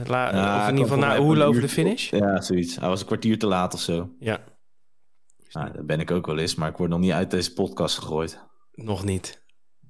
La, 0.07 0.35
ja, 0.35 0.57
of 0.57 0.69
in 0.69 0.77
ieder 0.77 0.91
geval 0.91 1.09
na 1.09 1.19
hoe 1.19 1.43
over 1.43 1.61
de 1.61 1.69
finish. 1.69 2.11
Ja, 2.11 2.41
zoiets. 2.41 2.77
Hij 2.77 2.89
was 2.89 3.01
een 3.01 3.07
kwartier 3.07 3.39
te 3.39 3.47
laat 3.47 3.75
of 3.75 3.81
zo. 3.81 4.11
Ja. 4.19 4.39
Nou, 5.53 5.73
dat 5.73 5.87
ben 5.87 6.01
ik 6.01 6.11
ook 6.11 6.27
wel 6.27 6.39
eens, 6.39 6.55
maar 6.55 6.71
ik 6.71 6.77
word 6.77 6.91
nog 6.91 7.01
niet 7.01 7.13
uit 7.13 7.31
deze 7.31 7.53
podcast 7.53 7.99
gegooid. 7.99 8.41
Nog 8.73 9.05
niet. 9.05 9.43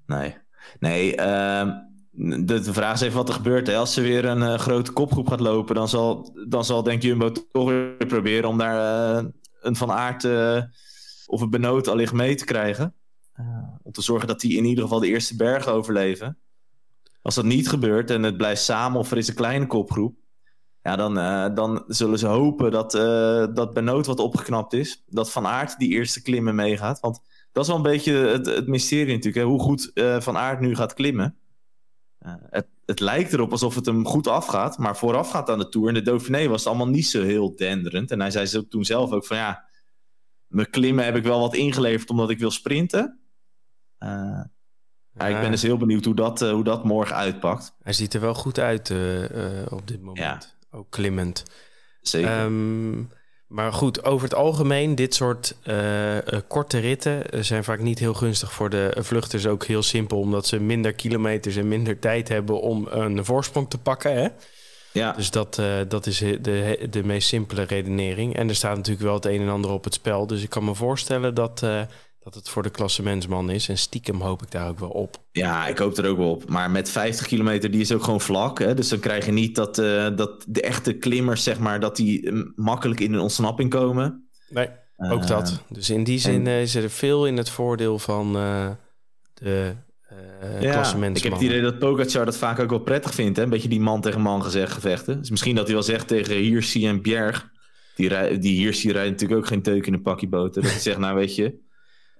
Nee. 0.07 0.37
Nee, 0.79 1.17
ehm, 1.17 1.71
de, 2.11 2.45
de, 2.45 2.73
vraag 2.73 2.95
is 2.95 3.01
even 3.01 3.17
wat 3.17 3.29
er 3.29 3.35
gebeurt. 3.35 3.67
Hè. 3.67 3.77
Als 3.77 3.95
ze 3.95 4.01
weer 4.01 4.25
een 4.25 4.59
grote 4.59 4.93
kopgroep 4.93 5.29
gaat 5.29 5.41
lopen, 5.41 5.75
dan 5.75 5.89
zal, 5.89 6.37
dan 6.49 6.65
zal 6.65 6.83
denk 6.83 7.03
Jumbo 7.03 7.33
toch 7.33 7.69
weer 7.69 8.07
proberen 8.07 8.49
om 8.49 8.59
daar 8.59 9.25
een 9.61 9.77
Van 9.77 9.91
Aert 9.91 10.25
of 11.27 11.41
een 11.41 11.51
Benoot 11.51 11.89
allicht 11.89 12.13
mee 12.13 12.35
te 12.35 12.45
krijgen. 12.45 12.95
Om 13.83 13.93
te 13.93 14.03
zorgen 14.03 14.29
dat 14.29 14.41
die 14.41 14.57
in 14.57 14.65
ieder 14.65 14.83
geval 14.83 15.01
de 15.01 15.09
eerste 15.09 15.37
bergen 15.37 15.73
overleven. 15.73 16.39
Als 17.23 17.35
dat 17.35 17.45
niet 17.45 17.69
gebeurt 17.69 18.11
en 18.11 18.23
het 18.23 18.37
blijft 18.37 18.63
samen 18.63 18.99
of 18.99 19.11
er 19.11 19.17
is 19.17 19.29
een 19.29 19.35
kleine 19.35 19.67
kopgroep. 19.67 20.20
Ja, 20.91 20.97
dan, 20.97 21.19
uh, 21.19 21.55
dan 21.55 21.85
zullen 21.87 22.19
ze 22.19 22.27
hopen 22.27 22.71
dat, 22.71 22.95
uh, 22.95 23.47
dat 23.55 23.75
Benoot 23.75 24.07
wat 24.07 24.19
opgeknapt 24.19 24.73
is. 24.73 25.05
Dat 25.07 25.31
Van 25.31 25.47
Aert 25.47 25.79
die 25.79 25.89
eerste 25.89 26.23
klimmen 26.23 26.55
meegaat. 26.55 27.01
Want 27.01 27.21
dat 27.53 27.63
is 27.63 27.69
wel 27.69 27.77
een 27.77 27.91
beetje 27.91 28.13
het, 28.13 28.47
het 28.47 28.67
mysterie 28.67 29.15
natuurlijk. 29.15 29.45
Hè? 29.45 29.51
Hoe 29.51 29.61
goed 29.61 29.91
Van 30.19 30.37
Aert 30.37 30.61
nu 30.61 30.75
gaat 30.75 30.95
klimmen. 30.95 31.37
het, 32.51 32.67
het 32.85 33.01
lijkt 33.01 33.33
erop 33.33 33.51
alsof 33.51 33.75
het 33.75 33.87
hem 33.87 34.07
goed 34.07 34.27
afgaat. 34.27 34.79
Maar 34.79 34.97
voorafgaand 34.97 35.51
aan 35.51 35.59
de 35.59 35.69
Tour 35.69 35.89
in 35.89 35.95
de 35.95 36.03
Dauphiné 36.03 36.49
was 36.49 36.59
het 36.59 36.69
allemaal 36.69 36.89
niet 36.89 37.07
zo 37.07 37.23
heel 37.23 37.57
denderend. 37.57 38.11
En 38.11 38.21
hij 38.21 38.31
zei 38.31 38.69
toen 38.69 38.85
zelf 38.85 39.13
ook 39.13 39.27
van 39.27 39.37
ja 39.37 39.65
mijn 40.47 40.71
klimmen 40.71 41.05
heb 41.05 41.17
ik 41.17 41.23
wel 41.23 41.41
wat 41.41 41.55
ingeleverd 41.55 42.11
omdat 42.11 42.31
ik 42.31 42.39
wil 42.39 42.51
sprinten. 42.51 43.21
Ja. 43.99 44.51
Ik 45.15 45.41
ben 45.41 45.51
dus 45.51 45.63
heel 45.63 45.77
benieuwd 45.77 46.05
hoe 46.05 46.15
dat, 46.15 46.43
uh, 46.43 46.51
hoe 46.51 46.65
dat 46.65 46.85
morgen 46.85 47.17
uitpakt. 47.17 47.75
Hij 47.83 47.93
ziet 47.93 48.15
er 48.15 48.21
wel 48.21 48.35
goed 48.35 48.59
uit 48.59 48.89
uh, 48.89 49.23
op 49.69 49.89
dit 49.89 50.01
moment. 50.01 50.19
Ja. 50.19 50.59
Ook 50.71 50.87
klimmend. 50.91 51.45
Zeker. 52.01 52.41
Um, 52.41 53.11
maar 53.47 53.73
goed, 53.73 54.05
over 54.05 54.25
het 54.25 54.35
algemeen, 54.35 54.95
dit 54.95 55.15
soort 55.15 55.57
korte 56.49 56.79
ritten 56.79 57.45
zijn 57.45 57.65
vaak 57.65 57.81
niet 57.81 57.99
heel 57.99 58.15
gunstig 58.15 58.53
voor 58.53 58.71
de 58.71 58.97
vluchters. 58.99 59.47
Ook 59.47 59.65
heel 59.65 59.83
simpel, 59.83 60.19
omdat 60.19 60.47
ze 60.47 60.61
minder 60.61 60.93
kilometers 60.93 61.57
en 61.57 61.69
minder 61.69 61.99
tijd 61.99 62.29
hebben 62.29 62.61
om 62.61 62.87
een 62.91 63.25
voorsprong 63.25 63.71
te 63.71 63.79
pakken. 63.79 64.15
Hè? 64.15 64.29
Ja. 64.93 65.13
Dus 65.13 65.31
dat, 65.31 65.59
uh, 65.59 65.77
dat 65.89 66.07
is 66.07 66.19
de, 66.19 66.87
de 66.91 67.05
meest 67.05 67.29
simpele 67.29 67.63
redenering. 67.63 68.37
En 68.37 68.49
er 68.49 68.55
staat 68.55 68.77
natuurlijk 68.77 69.05
wel 69.05 69.15
het 69.15 69.25
een 69.25 69.41
en 69.41 69.49
ander 69.49 69.71
op 69.71 69.85
het 69.85 69.95
spel. 69.95 70.27
Dus 70.27 70.43
ik 70.43 70.51
kan 70.51 70.65
me 70.65 70.75
voorstellen 70.75 71.35
dat, 71.35 71.63
uh, 71.65 71.81
dat 72.21 72.35
het 72.35 72.49
voor 72.49 72.63
de 72.63 72.71
klassementsman 72.71 73.51
is. 73.51 73.69
En 73.69 73.79
stiekem 73.79 74.21
hoop 74.21 74.43
ik 74.43 74.51
daar 74.51 74.69
ook 74.69 74.79
wel 74.79 74.89
op. 74.89 75.17
Ja, 75.33 75.67
ik 75.67 75.79
hoop 75.79 75.97
er 75.97 76.09
ook 76.09 76.17
wel 76.17 76.31
op. 76.31 76.49
Maar 76.49 76.71
met 76.71 76.91
50 76.91 77.27
kilometer, 77.27 77.71
die 77.71 77.81
is 77.81 77.93
ook 77.93 78.03
gewoon 78.03 78.21
vlak. 78.21 78.59
Hè? 78.59 78.75
Dus 78.75 78.89
dan 78.89 78.99
krijg 78.99 79.27
je 79.27 79.33
niet 79.33 79.55
dat, 79.55 79.79
uh, 79.79 80.17
dat 80.17 80.45
de 80.49 80.63
echte 80.63 80.93
klimmers, 80.93 81.43
zeg 81.43 81.59
maar, 81.59 81.81
dat 81.81 81.97
die 81.97 82.33
makkelijk 82.55 83.01
in 83.01 83.13
een 83.13 83.21
ontsnapping 83.21 83.71
komen. 83.71 84.29
Nee, 84.49 84.69
ook 84.97 85.27
dat. 85.27 85.63
Dus 85.69 85.91
in 85.91 86.05
die 86.05 86.19
zin 86.19 86.47
en... 86.47 86.61
is 86.61 86.75
er 86.75 86.91
veel 86.91 87.27
in 87.27 87.37
het 87.37 87.51
voordeel 87.51 87.99
van 87.99 88.33
de 89.35 89.75
uh, 90.43 90.61
ja, 90.61 90.95
ik 90.95 91.23
heb 91.23 91.33
het 91.33 91.41
idee 91.41 91.61
dat 91.61 91.79
Pogacar 91.79 92.25
dat 92.25 92.37
vaak 92.37 92.59
ook 92.59 92.71
wel 92.71 92.79
prettig 92.79 93.15
vindt. 93.15 93.37
Hè? 93.37 93.43
Een 93.43 93.51
beetje 93.51 93.69
die 93.69 93.81
man 93.81 94.01
tegen 94.01 94.21
man 94.21 94.43
gezegd 94.43 94.73
gevechten. 94.73 95.19
Dus 95.19 95.31
misschien 95.31 95.55
dat 95.55 95.65
hij 95.65 95.75
wel 95.75 95.83
zegt 95.83 96.09
tegen 96.09 96.37
Hirschi 96.37 96.87
en 96.87 97.03
Bjerg. 97.03 97.51
Die, 97.95 98.39
die 98.39 98.59
Hirschi 98.59 98.93
rijdt 98.93 99.11
natuurlijk 99.11 99.41
ook 99.41 99.47
geen 99.47 99.63
teuk 99.63 99.87
in 99.87 99.93
een 99.93 100.03
pakje 100.03 100.29
boter. 100.29 100.63
Dat 100.63 100.71
hij 100.71 100.81
zegt, 100.81 100.99
nou 100.99 101.15
weet 101.15 101.35
je... 101.35 101.69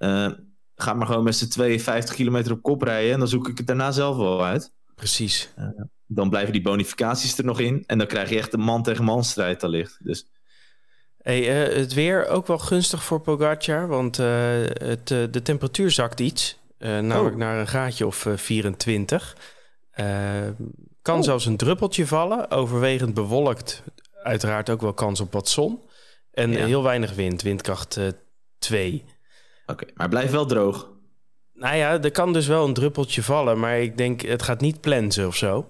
Uh, 0.01 0.29
ga 0.75 0.95
maar 0.95 1.07
gewoon 1.07 1.25
met 1.25 1.37
z'n 1.37 1.49
52 1.49 2.15
kilometer 2.15 2.53
op 2.53 2.63
kop 2.63 2.83
rijden... 2.83 3.13
en 3.13 3.19
dan 3.19 3.29
zoek 3.29 3.49
ik 3.49 3.59
het 3.59 3.67
daarna 3.67 3.91
zelf 3.91 4.17
wel 4.17 4.45
uit. 4.45 4.73
Precies. 4.95 5.49
Uh, 5.59 5.69
dan 6.07 6.31
blijven 6.31 6.53
die 6.53 6.63
bonificaties 6.63 7.39
er 7.39 7.45
nog 7.45 7.61
in... 7.61 7.85
en 7.87 7.99
dan 7.99 8.07
krijg 8.07 8.29
je 8.29 8.39
echt 8.39 8.53
een 8.53 8.61
man 8.61 8.83
tegen 8.83 9.05
man 9.05 9.25
strijd 9.25 9.63
allicht. 9.63 9.99
Dus... 10.03 10.27
Hey, 11.23 11.43
het 11.43 11.95
weer 11.95 12.27
ook 12.27 12.47
wel 12.47 12.59
gunstig 12.59 13.05
voor 13.05 13.21
Pogacar... 13.21 13.89
want 13.89 14.17
het, 14.17 15.07
de 15.07 15.43
temperatuur 15.43 15.91
zakt 15.91 16.21
iets... 16.21 16.59
Namelijk 16.81 17.35
oh. 17.35 17.41
naar 17.41 17.59
een 17.59 17.69
gaatje 17.69 18.07
of 18.07 18.25
uh, 18.25 18.37
24. 18.37 19.37
Uh, 20.01 20.07
kan 21.03 21.19
oh. 21.19 21.25
zelfs 21.25 21.47
een 21.47 21.57
druppeltje 21.57 22.07
vallen. 22.07 22.51
Overwegend 22.51 23.15
bewolkt. 23.15 23.83
Uiteraard 24.23 24.71
ook 24.71 24.81
wel 24.81 24.95
kans 24.95 25.21
op 25.21 25.33
wat 25.33 25.49
zon. 25.49 25.83
En 26.33 26.51
ja. 26.51 26.67
heel 26.67 26.83
weinig 26.83 27.15
wind. 27.15 27.43
Windkracht 27.43 28.01
2. 28.59 29.05
Oké, 29.71 29.83
okay, 29.83 29.95
maar 29.95 30.09
blijf 30.09 30.31
wel 30.31 30.47
droog. 30.47 30.91
Nou 31.53 31.77
ja, 31.77 32.03
er 32.03 32.11
kan 32.11 32.33
dus 32.33 32.47
wel 32.47 32.67
een 32.67 32.75
druppeltje 32.75 33.23
vallen. 33.23 33.59
Maar 33.59 33.81
ik 33.81 33.97
denk, 33.97 34.21
het 34.21 34.43
gaat 34.43 34.61
niet 34.61 34.81
plensen 34.81 35.27
of 35.27 35.37
zo. 35.37 35.67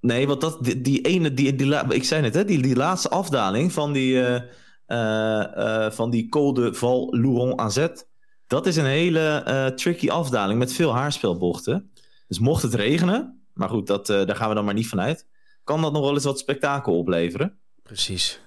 Nee, 0.00 0.26
want 0.26 0.40
dat, 0.40 0.64
die, 0.64 0.80
die 0.80 1.00
ene, 1.00 1.34
die, 1.34 1.54
die, 1.54 1.74
ik 1.88 2.04
zei 2.04 2.22
net, 2.22 2.34
hè, 2.34 2.44
die, 2.44 2.62
die 2.62 2.76
laatste 2.76 3.08
afdaling 3.08 3.72
van 3.72 3.92
die, 3.92 4.42
uh, 4.86 5.90
van 5.90 6.10
die 6.10 6.28
Col 6.28 6.54
de 6.54 6.74
Val 6.74 7.16
Louron 7.16 7.70
Zet 7.70 8.06
dat 8.46 8.66
is 8.66 8.76
een 8.76 8.84
hele 8.84 9.72
tricky 9.76 10.08
afdaling 10.08 10.58
met 10.58 10.72
veel 10.72 10.94
haarspelbochten. 10.94 11.90
Dus 12.28 12.38
mocht 12.38 12.62
het 12.62 12.74
regenen, 12.74 13.46
maar 13.52 13.68
goed, 13.68 13.86
dat, 13.86 14.06
daar 14.06 14.36
gaan 14.36 14.48
we 14.48 14.54
dan 14.54 14.64
maar 14.64 14.74
niet 14.74 14.88
vanuit, 14.88 15.26
kan 15.64 15.82
dat 15.82 15.92
nog 15.92 16.02
wel 16.02 16.14
eens 16.14 16.24
wat 16.24 16.38
spektakel 16.38 16.98
opleveren. 16.98 17.58
Precies. 17.82 18.40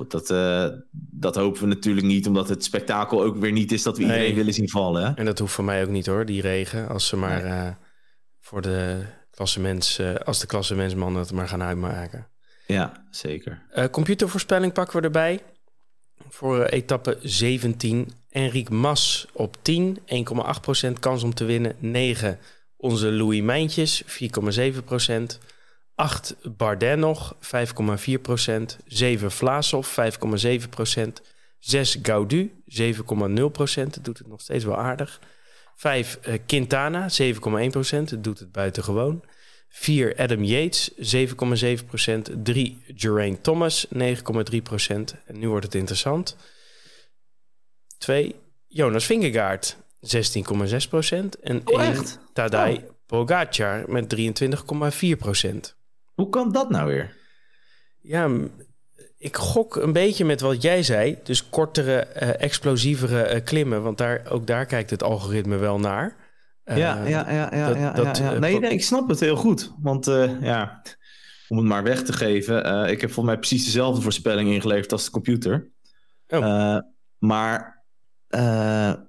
Uh, 0.00 0.02
goed, 0.02 0.10
dat, 0.10 0.28
dat 0.92 1.34
hopen 1.34 1.60
we 1.60 1.66
natuurlijk 1.66 2.06
niet, 2.06 2.26
omdat 2.26 2.48
het 2.48 2.64
spektakel 2.64 3.22
ook 3.22 3.36
weer 3.36 3.52
niet 3.52 3.72
is 3.72 3.82
dat 3.82 3.96
we 3.96 4.02
iedereen 4.02 4.22
nee. 4.22 4.34
willen 4.34 4.54
zien 4.54 4.68
vallen. 4.68 5.06
Hè? 5.06 5.14
En 5.14 5.24
dat 5.24 5.38
hoeft 5.38 5.52
voor 5.52 5.64
mij 5.64 5.82
ook 5.82 5.88
niet 5.88 6.06
hoor, 6.06 6.24
die 6.24 6.40
regen. 6.40 6.88
Als 6.88 7.06
ze 7.06 7.16
maar 7.16 7.44
nee. 7.44 7.72
voor 8.40 8.62
de 8.62 9.02
klassemens, 9.30 10.00
als 10.24 10.40
de 10.40 10.46
klassemensmannen 10.46 11.20
het 11.20 11.32
maar 11.32 11.48
gaan 11.48 11.62
uitmaken. 11.62 12.26
Ja, 12.66 13.06
zeker. 13.10 13.62
computervoorspelling 13.90 14.72
pakken 14.72 14.98
we 14.98 15.04
erbij. 15.04 15.40
Voor 16.28 16.64
etappe 16.64 17.18
17 17.22 18.12
Enric 18.28 18.70
Mas 18.70 19.26
op 19.32 19.56
10, 19.62 19.98
1,8% 20.86 20.92
kans 21.00 21.22
om 21.22 21.34
te 21.34 21.44
winnen. 21.44 21.76
9 21.78 22.38
onze 22.76 23.12
Louis 23.12 23.40
Mijntjes, 23.40 24.02
4,7%. 24.04 25.38
8 25.96 26.36
Bardet 26.56 26.98
nog, 26.98 27.34
5,4%. 27.34 27.40
7 28.86 29.30
Vlaasov, 29.30 29.98
5,7%. 29.98 31.12
6 31.58 31.98
Gaudu, 32.02 32.62
7,0%. 32.68 32.92
Doet 34.02 34.18
het 34.18 34.26
nog 34.26 34.40
steeds 34.40 34.64
wel 34.64 34.78
aardig. 34.78 35.20
5 35.76 36.18
uh, 36.28 36.34
Quintana, 36.46 37.08
7,1%. 37.22 38.18
Doet 38.18 38.38
het 38.38 38.52
buitengewoon. 38.52 39.24
4 39.68 40.16
Adam 40.16 40.44
Yates, 40.44 40.90
7,7%. 41.16 42.42
3 42.42 42.82
Geraint 42.86 43.42
Thomas, 43.42 43.86
9,3%. 43.94 44.00
En 45.26 45.38
nu 45.38 45.48
wordt 45.48 45.64
het 45.64 45.74
interessant. 45.74 46.36
2. 47.98 48.34
Jonas 48.66 49.04
Vingegaard, 49.04 49.76
16,6 50.00 50.88
procent. 50.88 51.40
En 51.40 51.60
oh, 51.64 51.82
1. 51.82 52.04
Tadej 52.32 52.74
oh. 52.74 52.90
Pogacar 53.06 53.90
met 53.90 54.16
23,4 54.16 55.16
procent. 55.18 55.75
Hoe 56.16 56.28
kan 56.28 56.52
dat 56.52 56.70
nou 56.70 56.86
weer? 56.88 57.16
Ja, 58.00 58.30
ik 59.18 59.36
gok 59.36 59.76
een 59.76 59.92
beetje 59.92 60.24
met 60.24 60.40
wat 60.40 60.62
jij 60.62 60.82
zei. 60.82 61.18
Dus 61.22 61.48
kortere, 61.48 62.08
uh, 62.22 62.42
explosievere 62.42 63.34
uh, 63.34 63.44
klimmen. 63.44 63.82
Want 63.82 63.98
daar, 63.98 64.26
ook 64.30 64.46
daar 64.46 64.66
kijkt 64.66 64.90
het 64.90 65.02
algoritme 65.02 65.56
wel 65.56 65.78
naar. 65.78 66.16
Uh, 66.64 66.76
ja, 66.76 67.04
ja, 67.04 67.30
ja, 67.30 67.54
ja, 67.54 67.68
dat, 67.68 67.76
ja, 67.76 67.92
dat, 67.92 68.16
ja, 68.16 68.32
ja. 68.32 68.38
Nee, 68.38 68.58
nee, 68.58 68.70
ik 68.70 68.84
snap 68.84 69.08
het 69.08 69.20
heel 69.20 69.36
goed. 69.36 69.72
Want 69.80 70.04
ja, 70.40 70.82
om 71.48 71.56
het 71.56 71.66
maar 71.66 71.82
weg 71.82 72.02
te 72.02 72.12
geven. 72.12 72.88
ik 72.88 73.00
heb 73.00 73.12
volgens 73.12 73.34
mij 73.34 73.38
precies 73.38 73.64
dezelfde 73.64 74.02
voorspelling 74.02 74.50
ingeleverd 74.50 74.92
als 74.92 75.04
de 75.04 75.10
computer. 75.10 75.70
Oh. 76.28 76.78
maar 77.18 77.84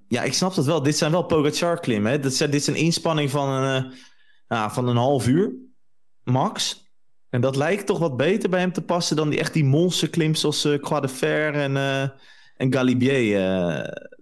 ja, 0.08 0.24
ik 0.24 0.34
snap 0.34 0.56
dat 0.56 0.66
wel. 0.66 0.84
Dit 0.84 0.98
zijn 0.98 1.12
wel 1.12 1.24
Pogacar 1.24 1.80
klimmen. 1.80 2.12
Hè? 2.12 2.20
Dit, 2.20 2.38
dit 2.38 2.54
is 2.54 2.68
een 2.68 2.76
inspanning 2.76 3.30
van 3.30 3.50
een, 3.50 3.94
nou, 4.48 4.72
van 4.72 4.88
een 4.88 4.98
half 4.98 5.28
uur, 5.28 5.52
max. 6.24 6.87
En 7.30 7.42
dat 7.42 7.56
lijkt 7.56 7.86
toch 7.86 8.00
wat 8.00 8.18
beter 8.18 8.50
bij 8.50 8.60
hem 8.60 8.72
te 8.72 8.82
passen 8.82 9.16
dan 9.16 9.30
die 9.30 9.40
echt 9.40 9.54
die 9.54 9.64
monsterklims 9.64 10.40
zoals 10.40 10.66
uh, 10.66 10.80
Croix 10.80 11.02
de 11.02 11.14
Fer 11.14 11.54
en, 11.54 11.76
uh, 11.76 12.02
en 12.56 12.74
Galibier, 12.74 13.24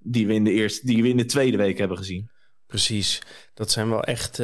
die, 0.03 0.27
we 0.27 0.33
in 0.33 0.43
de 0.43 0.51
eerste, 0.51 0.85
die 0.85 1.01
we 1.01 1.09
in 1.09 1.17
de 1.17 1.25
tweede 1.25 1.57
week 1.57 1.77
hebben 1.77 1.97
gezien. 1.97 2.29
Precies. 2.67 3.21
Dat 3.53 3.71
zijn 3.71 3.89
wel 3.89 4.03
echt 4.03 4.41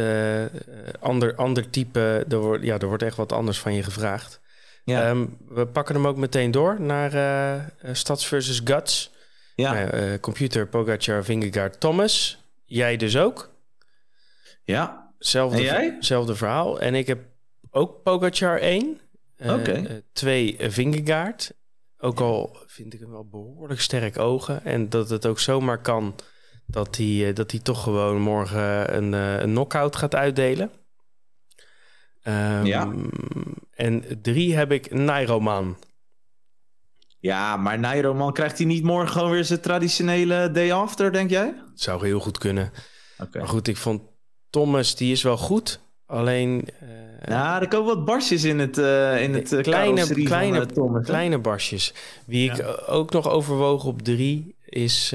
ander, 1.00 1.36
ander 1.36 1.70
type. 1.70 2.26
Er 2.30 2.38
wordt, 2.38 2.64
ja, 2.64 2.78
er 2.78 2.88
wordt 2.88 3.04
echt 3.04 3.16
wat 3.18 3.32
anders 3.32 3.60
van 3.60 3.74
je 3.74 3.84
gevraagd. 3.84 4.42
Ja. 4.84 5.10
Um, 5.10 5.38
we 5.48 5.68
pakken 5.68 5.96
hem 5.96 6.08
ook 6.08 6.18
meteen 6.18 6.52
door 6.52 6.82
naar 6.82 7.72
Stads 7.92 8.28
versus 8.28 8.62
Guts. 8.64 9.12
Ja. 9.56 9.74
Nou, 9.74 10.18
computer, 10.20 10.68
Pogacar, 10.68 11.24
Vingegaard, 11.24 11.80
Thomas. 11.80 12.44
Jij 12.66 12.98
dus 12.98 13.18
ook? 13.18 13.54
Ja. 14.64 15.14
Zelfde, 15.20 15.58
en 15.58 15.64
jij? 15.64 15.98
Zelfde 16.00 16.36
verhaal. 16.36 16.80
En 16.80 16.96
ik 16.96 17.08
heb 17.08 17.20
ook 17.72 18.04
Pogacar 18.04 18.60
1. 18.60 19.00
Oké. 19.40 19.54
Okay. 19.54 20.04
twee 20.14 20.56
Vingegaard. 20.60 21.54
Ook 21.98 22.20
al 22.20 22.58
vind 22.66 22.94
ik 22.94 23.00
hem 23.00 23.12
wel 23.12 23.28
behoorlijk 23.28 23.82
sterk 23.82 24.20
ogen. 24.20 24.66
En 24.66 24.90
dat 24.90 25.10
het 25.10 25.26
ook 25.26 25.40
zomaar 25.40 25.82
kan 25.82 26.16
dat 26.66 26.98
hij, 26.98 27.34
dat 27.34 27.52
hij 27.52 27.60
toch 27.60 27.84
gewoon 27.84 28.22
morgen 28.22 28.96
een, 28.96 29.14
een 29.14 29.50
knockout 29.50 29.96
gaat 29.96 30.16
uitdelen. 30.16 30.72
Um, 32.24 32.66
ja. 32.66 32.94
En 33.72 34.04
drie 34.22 34.56
heb 34.56 34.72
ik 34.72 34.94
Nairoman. 34.94 35.78
Ja, 37.20 37.58
maar 37.58 37.80
Nairoman 37.80 38.34
krijgt 38.34 38.58
hij 38.58 38.68
niet 38.68 38.84
morgen 38.84 39.10
gewoon 39.10 39.32
weer 39.32 39.46
zijn 39.46 39.62
traditionele 39.62 40.52
day 40.52 40.74
after, 40.74 41.12
denk 41.12 41.30
jij? 41.30 41.46
Het 41.70 41.82
zou 41.82 42.06
heel 42.06 42.20
goed 42.20 42.38
kunnen. 42.38 42.72
Okay. 43.18 43.42
Maar 43.42 43.50
goed, 43.50 43.68
ik 43.68 43.78
vond 43.78 44.02
Thomas, 44.50 44.96
die 44.96 45.12
is 45.12 45.24
wel 45.24 45.38
goed. 45.38 45.80
Alleen... 46.06 46.68
Uh, 46.84 46.90
nou, 47.26 47.62
er 47.62 47.68
komen 47.68 47.96
wat 47.96 48.06
barsjes 48.06 48.44
in 48.44 48.60
het, 48.60 48.78
uh, 48.78 49.24
in 49.24 49.34
het 49.34 49.52
uh, 49.52 49.62
kleine, 49.62 50.24
kleine, 50.24 50.58
van, 50.58 50.68
Thomas, 50.68 51.06
kleine 51.06 51.38
barsjes. 51.38 51.94
Wie 52.26 52.52
ik 52.52 52.66
ook 52.88 53.12
nog 53.12 53.30
overwoog 53.30 53.86
op 53.86 54.02
drie 54.02 54.56
is 54.66 55.14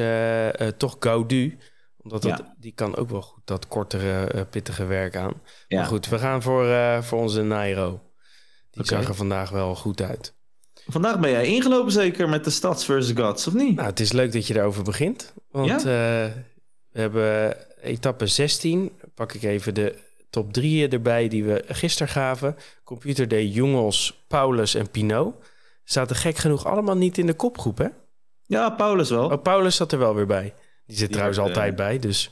toch 0.77 0.97
Gaudu 0.99 1.59
omdat 2.07 2.23
dat, 2.23 2.53
die 2.59 2.73
kan 2.73 2.97
ook 2.97 3.11
wel 3.11 3.23
goed 3.23 3.43
dat 3.45 3.69
kortere, 3.69 4.35
uh, 4.35 4.41
pittige 4.51 4.85
werk 4.85 5.17
aan. 5.17 5.33
Ja. 5.69 5.79
Maar 5.79 5.87
goed, 5.87 6.09
we 6.09 6.19
gaan 6.19 6.43
voor, 6.43 6.65
uh, 6.65 7.03
voor 7.03 7.21
onze 7.21 7.43
Nairo. 7.43 8.01
Die 8.71 8.83
okay. 8.83 8.99
zag 8.99 9.09
er 9.09 9.15
vandaag 9.15 9.51
wel 9.51 9.75
goed 9.75 10.03
uit. 10.03 10.35
Vandaag 10.87 11.21
ben 11.21 11.31
jij 11.31 11.47
ingelopen 11.47 11.93
zeker 11.93 12.29
met 12.29 12.45
de 12.45 12.51
Stads 12.51 12.85
versus 12.85 13.17
Gods, 13.17 13.47
of 13.47 13.55
niet? 13.55 13.77
Nou, 13.77 13.89
het 13.89 14.01
is 14.01 14.13
leuk 14.13 14.33
dat 14.33 14.47
je 14.47 14.55
daarover 14.55 14.83
begint. 14.83 15.33
Want 15.51 15.69
ja? 15.69 15.77
uh, 15.79 16.33
we 16.91 17.01
hebben 17.01 17.57
etappe 17.83 18.27
16. 18.27 18.93
Pak 19.15 19.33
ik 19.33 19.43
even 19.43 19.75
de 19.75 19.95
top 20.31 20.53
3 20.53 20.89
erbij 20.89 21.29
die 21.29 21.45
we 21.45 21.65
gisteren 21.67 22.13
gaven. 22.13 22.57
Computer 22.85 23.29
Day, 23.29 23.47
Jongels, 23.47 24.25
Paulus 24.29 24.75
en 24.75 24.91
Pinot. 24.91 25.35
Zaten 25.85 26.17
gek 26.17 26.37
genoeg 26.37 26.67
allemaal 26.67 26.97
niet 26.97 27.19
in 27.19 27.27
de 27.27 27.35
kopgroep, 27.35 27.79
hè? 27.79 27.87
Ja, 28.47 28.71
Paulus 28.71 29.11
wel. 29.11 29.31
Oh, 29.31 29.43
Paulus 29.43 29.77
zat 29.77 29.93
er 29.93 29.99
wel 29.99 30.15
weer 30.15 30.27
bij. 30.27 30.55
Die 30.87 30.97
zit 30.97 31.13
trouwens 31.13 31.39
altijd 31.39 31.71
eh, 31.71 31.77
bij. 31.77 31.99
Dus. 31.99 32.31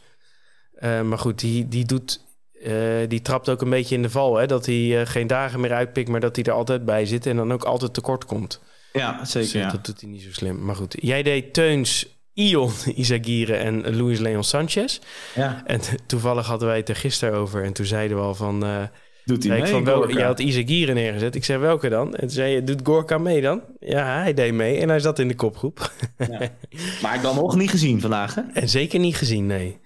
Uh, 0.78 1.00
maar 1.00 1.18
goed, 1.18 1.38
die, 1.38 1.68
die 1.68 1.84
doet. 1.84 2.22
Uh, 2.52 3.08
die 3.08 3.22
trapt 3.22 3.48
ook 3.48 3.60
een 3.60 3.70
beetje 3.70 3.94
in 3.94 4.02
de 4.02 4.10
val. 4.10 4.36
Hè? 4.36 4.46
Dat 4.46 4.66
hij 4.66 5.06
geen 5.06 5.26
dagen 5.26 5.60
meer 5.60 5.72
uitpikt, 5.72 6.08
maar 6.08 6.20
dat 6.20 6.36
hij 6.36 6.44
er 6.44 6.52
altijd 6.52 6.84
bij 6.84 7.06
zit. 7.06 7.26
En 7.26 7.36
dan 7.36 7.52
ook 7.52 7.64
altijd 7.64 7.94
tekort 7.94 8.24
komt. 8.24 8.60
Ja, 8.92 9.24
zeker. 9.24 9.52
Dus, 9.52 9.60
ja. 9.60 9.70
Dat 9.70 9.86
doet 9.86 10.00
hij 10.00 10.10
niet 10.10 10.22
zo 10.22 10.32
slim. 10.32 10.64
Maar 10.64 10.76
goed, 10.76 10.96
jij 11.00 11.22
deed 11.22 11.52
Teuns, 11.54 12.13
Ion, 12.34 12.70
Izagire 12.94 13.54
en 13.54 13.96
Luis 13.96 14.18
Leon 14.18 14.44
Sanchez. 14.44 14.98
Ja. 15.34 15.62
En 15.66 15.80
toevallig 16.06 16.46
hadden 16.46 16.68
wij 16.68 16.76
het 16.76 16.88
er 16.88 16.96
gisteren 16.96 17.38
over. 17.38 17.64
En 17.64 17.72
toen 17.72 17.86
zeiden 17.86 18.16
we 18.16 18.22
al 18.22 18.34
van. 18.34 18.88
Doet 19.24 19.44
hij 19.44 19.60
mee? 19.60 19.70
Van 19.70 19.84
welke, 19.84 20.12
je 20.12 20.22
had 20.22 20.40
Izagire 20.40 20.92
neergezet. 20.92 21.34
Ik 21.34 21.44
zei 21.44 21.58
welke 21.58 21.88
dan? 21.88 22.14
En 22.14 22.20
toen 22.20 22.30
zei 22.30 22.54
je, 22.54 22.64
doet 22.64 22.80
Gorka 22.82 23.18
mee 23.18 23.40
dan? 23.40 23.62
Ja, 23.80 24.20
hij 24.22 24.34
deed 24.34 24.52
mee 24.52 24.78
en 24.78 24.88
hij 24.88 25.00
zat 25.00 25.18
in 25.18 25.28
de 25.28 25.34
kopgroep. 25.34 25.92
Ja. 26.18 26.38
Maar 27.02 27.14
ik 27.14 27.22
dan 27.22 27.34
nog 27.34 27.56
niet 27.56 27.70
gezien 27.70 28.00
vandaag, 28.00 28.34
hè? 28.34 28.42
En 28.52 28.68
zeker 28.68 28.98
niet 28.98 29.16
gezien, 29.16 29.46
nee. 29.46 29.78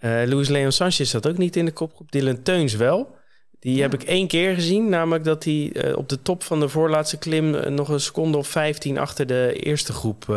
Uh, 0.00 0.22
Luis 0.26 0.48
Leon 0.48 0.72
Sanchez 0.72 1.10
zat 1.10 1.28
ook 1.28 1.38
niet 1.38 1.56
in 1.56 1.64
de 1.64 1.72
kopgroep. 1.72 2.12
Dylan 2.12 2.42
Teuns 2.42 2.74
wel. 2.74 3.16
Die 3.62 3.82
heb 3.82 3.94
ik 3.94 4.02
één 4.02 4.26
keer 4.26 4.54
gezien. 4.54 4.88
Namelijk 4.88 5.24
dat 5.24 5.44
hij 5.44 5.70
uh, 5.72 5.96
op 5.96 6.08
de 6.08 6.22
top 6.22 6.42
van 6.42 6.60
de 6.60 6.68
voorlaatste 6.68 7.18
klim... 7.18 7.54
Uh, 7.54 7.66
nog 7.66 7.88
een 7.88 8.00
seconde 8.00 8.38
of 8.38 8.48
15 8.48 8.98
achter 8.98 9.26
de 9.26 9.52
eerste 9.52 9.92
groep 9.92 10.36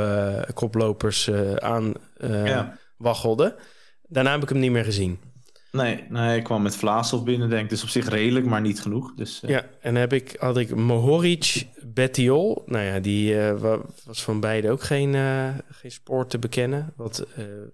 koplopers 0.53 1.31
aan 1.57 1.93
ja. 2.19 2.77
waggelde. 2.97 3.55
Daarna 4.07 4.31
heb 4.31 4.43
ik 4.43 4.49
hem 4.49 4.59
niet 4.59 4.71
meer 4.71 4.83
gezien. 4.83 5.19
Nee, 5.71 6.03
nee, 6.09 6.37
ik 6.37 6.43
kwam 6.43 6.61
met 6.61 6.75
Vlaasov 6.75 7.23
binnen, 7.23 7.49
denk 7.49 7.63
ik. 7.63 7.69
Dus 7.69 7.83
op 7.83 7.89
zich 7.89 8.09
redelijk, 8.09 8.45
maar 8.45 8.61
niet 8.61 8.81
genoeg. 8.81 9.13
Dus. 9.15 9.41
Ja, 9.47 9.65
en 9.81 9.95
heb 9.95 10.13
ik, 10.13 10.35
had 10.39 10.57
ik 10.57 10.75
Mohoric, 10.75 11.67
Bettiol. 11.93 12.63
Nou 12.65 12.83
ja, 12.83 12.99
die 12.99 13.37
was 14.05 14.23
van 14.23 14.39
beide 14.39 14.71
ook 14.71 14.83
geen, 14.83 15.13
geen 15.69 15.91
spoor 15.91 16.27
te 16.27 16.39
bekennen. 16.39 16.93
Wat, 16.95 17.25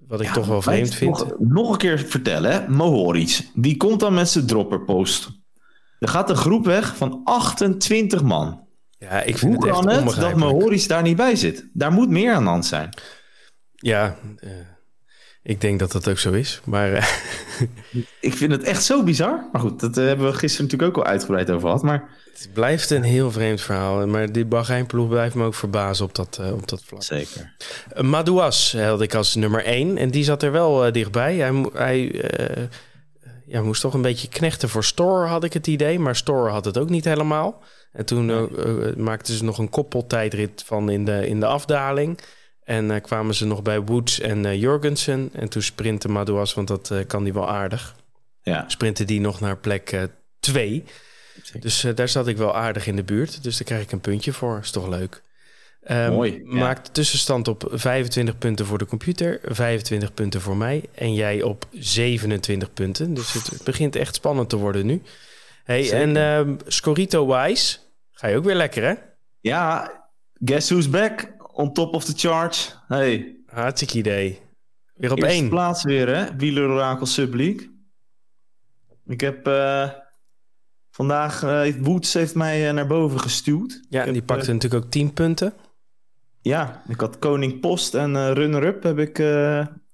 wat 0.07 0.21
ik 0.21 0.27
ja, 0.27 0.33
toch 0.33 0.47
wel 0.47 0.61
vreemd 0.61 0.95
vind. 0.95 1.17
Nog, 1.17 1.35
nog, 1.39 1.71
een 1.71 1.77
keer 1.77 1.99
vertellen, 1.99 2.51
hè? 2.51 2.67
Mohoric. 2.67 3.49
Die 3.53 3.77
komt 3.77 3.99
dan 3.99 4.13
met 4.13 4.29
zijn 4.29 4.45
dropperpost. 4.45 5.40
Er 6.01 6.07
gaat 6.07 6.29
een 6.29 6.35
groep 6.35 6.65
weg 6.65 6.95
van 6.95 7.21
28 7.23 8.23
man. 8.23 8.67
Ja, 8.97 9.21
ik 9.21 9.37
vind 9.37 9.55
Hoe 9.55 9.65
het 9.65 9.73
kan 9.73 9.89
het 9.89 10.15
dat 10.15 10.35
Mohoric 10.35 10.87
daar 10.87 11.01
niet 11.01 11.15
bij 11.15 11.35
zit? 11.35 11.65
Daar 11.73 11.91
moet 11.91 12.09
meer 12.09 12.33
aan 12.33 12.43
de 12.43 12.49
hand 12.49 12.65
zijn. 12.65 12.89
Ja, 13.75 14.15
ik 15.43 15.61
denk 15.61 15.79
dat 15.79 15.91
dat 15.91 16.09
ook 16.09 16.17
zo 16.17 16.31
is, 16.31 16.61
maar... 16.65 16.91
Uh... 16.91 17.05
ik 18.19 18.33
vind 18.33 18.51
het 18.51 18.63
echt 18.63 18.83
zo 18.83 19.03
bizar. 19.03 19.49
Maar 19.51 19.61
goed, 19.61 19.79
dat 19.79 19.97
uh, 19.97 20.05
hebben 20.05 20.25
we 20.25 20.33
gisteren 20.33 20.65
natuurlijk 20.65 20.97
ook 20.97 21.03
al 21.03 21.11
uitgebreid 21.11 21.49
over 21.49 21.67
gehad, 21.67 21.83
maar... 21.83 22.09
Het 22.33 22.49
blijft 22.53 22.89
een 22.89 23.03
heel 23.03 23.31
vreemd 23.31 23.61
verhaal. 23.61 24.07
Maar 24.07 24.31
die 24.31 24.45
Bahrein-ploeg 24.45 25.09
blijft 25.09 25.35
me 25.35 25.45
ook 25.45 25.55
verbazen 25.55 26.05
op 26.05 26.15
dat, 26.15 26.41
op 26.53 26.67
dat 26.67 26.83
vlak. 26.85 27.03
Zeker. 27.03 27.55
Madouas 28.01 28.75
had 28.77 29.01
ik 29.01 29.15
als 29.15 29.35
nummer 29.35 29.65
één. 29.65 29.97
En 29.97 30.11
die 30.11 30.23
zat 30.23 30.43
er 30.43 30.51
wel 30.51 30.91
dichtbij. 30.91 31.35
Hij, 31.35 31.69
hij 31.73 32.21
ja, 33.51 33.61
moest 33.61 33.81
toch 33.81 33.93
een 33.93 34.01
beetje 34.01 34.27
knechten 34.27 34.69
voor 34.69 34.83
Store, 34.83 35.27
had 35.27 35.43
ik 35.43 35.53
het 35.53 35.67
idee. 35.67 35.99
Maar 35.99 36.15
Store 36.15 36.49
had 36.49 36.65
het 36.65 36.77
ook 36.77 36.89
niet 36.89 37.05
helemaal. 37.05 37.61
En 37.91 38.05
toen 38.05 38.25
nee. 38.25 38.95
maakten 38.97 39.33
ze 39.33 39.43
nog 39.43 39.57
een 39.57 39.69
koppeltijdrit 39.69 40.63
van 40.65 40.89
in 40.89 41.05
de, 41.05 41.27
in 41.27 41.39
de 41.39 41.45
afdaling... 41.45 42.19
En 42.61 42.89
uh, 42.89 43.01
kwamen 43.01 43.35
ze 43.35 43.45
nog 43.45 43.61
bij 43.61 43.81
Woods 43.81 44.19
en 44.19 44.43
uh, 44.43 44.55
Jorgensen. 44.61 45.29
En 45.33 45.49
toen 45.49 45.61
sprintte 45.61 46.09
Madouas, 46.09 46.53
want 46.53 46.67
dat 46.67 46.93
kan 47.07 47.23
die 47.23 47.33
wel 47.33 47.49
aardig. 47.49 47.95
Ja. 48.41 48.63
Sprintte 48.67 49.03
die 49.03 49.19
nog 49.19 49.39
naar 49.39 49.57
plek 49.57 50.07
2. 50.39 50.83
dus 51.59 51.85
daar 51.95 52.09
zat 52.09 52.27
ik 52.27 52.37
wel 52.37 52.55
aardig 52.55 52.87
in 52.87 52.95
de 52.95 53.03
buurt. 53.03 53.43
Dus 53.43 53.57
daar 53.57 53.65
krijg 53.67 53.83
ik 53.83 53.91
een 53.91 54.01
puntje 54.01 54.33
voor. 54.33 54.59
Is 54.61 54.71
toch 54.71 54.87
leuk. 54.87 55.21
Um, 55.89 56.11
Mooi. 56.11 56.41
Ja. 56.45 56.59
Maakt 56.59 56.93
tussenstand 56.93 57.47
op 57.47 57.67
25 57.71 58.37
punten 58.37 58.65
voor 58.65 58.77
de 58.77 58.85
computer, 58.85 59.39
25 59.43 60.13
punten 60.13 60.41
voor 60.41 60.57
mij. 60.57 60.83
En 60.95 61.13
jij 61.13 61.41
op 61.41 61.65
27 61.71 62.73
punten. 62.73 63.13
Dus 63.13 63.33
het 63.33 63.63
begint 63.63 63.95
echt 63.95 64.15
spannend 64.15 64.49
te 64.49 64.57
worden 64.57 64.85
nu. 64.85 65.01
Hey, 65.63 65.83
Zeker. 65.83 66.01
en 66.01 66.15
um, 66.17 66.57
Scorito-wise 66.67 67.77
ga 68.11 68.27
je 68.27 68.37
ook 68.37 68.43
weer 68.43 68.55
lekker, 68.55 68.83
hè? 68.83 68.93
Ja, 69.39 69.91
guess 70.39 70.69
who's 70.69 70.89
back? 70.89 71.39
on 71.53 71.73
top 71.73 71.93
of 71.93 72.03
the 72.03 72.13
charge. 72.15 72.71
Hey. 72.87 73.35
Hartstikke 73.45 73.97
idee. 73.97 74.39
Weer 74.93 75.11
op 75.11 75.17
Eerste 75.17 75.33
één. 75.33 75.49
plaats 75.49 75.83
weer, 75.83 76.15
hè? 76.15 76.35
Wieler 76.35 76.69
Oracle 76.69 77.05
Subleague. 77.05 77.69
Ik 79.05 79.21
heb 79.21 79.47
uh, 79.47 79.89
vandaag... 80.91 81.43
Uh, 81.43 81.75
Woods 81.81 82.13
heeft 82.13 82.35
mij 82.35 82.67
uh, 82.67 82.73
naar 82.73 82.87
boven 82.87 83.19
gestuurd. 83.19 83.81
Ja, 83.89 84.05
en 84.05 84.13
die 84.13 84.23
pakte 84.23 84.53
natuurlijk 84.53 84.83
ook 84.83 84.91
10 84.91 85.13
punten. 85.13 85.53
Ja, 86.41 86.83
ik 86.87 86.99
had 86.99 87.19
Koning 87.19 87.59
Post 87.59 87.93
en 87.93 88.33
runner-up 88.33 88.83
heb 88.83 88.99
ik... 88.99 89.19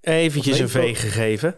Eventjes 0.02 0.60
een 0.60 0.70
V 0.70 1.00
gegeven. 1.00 1.56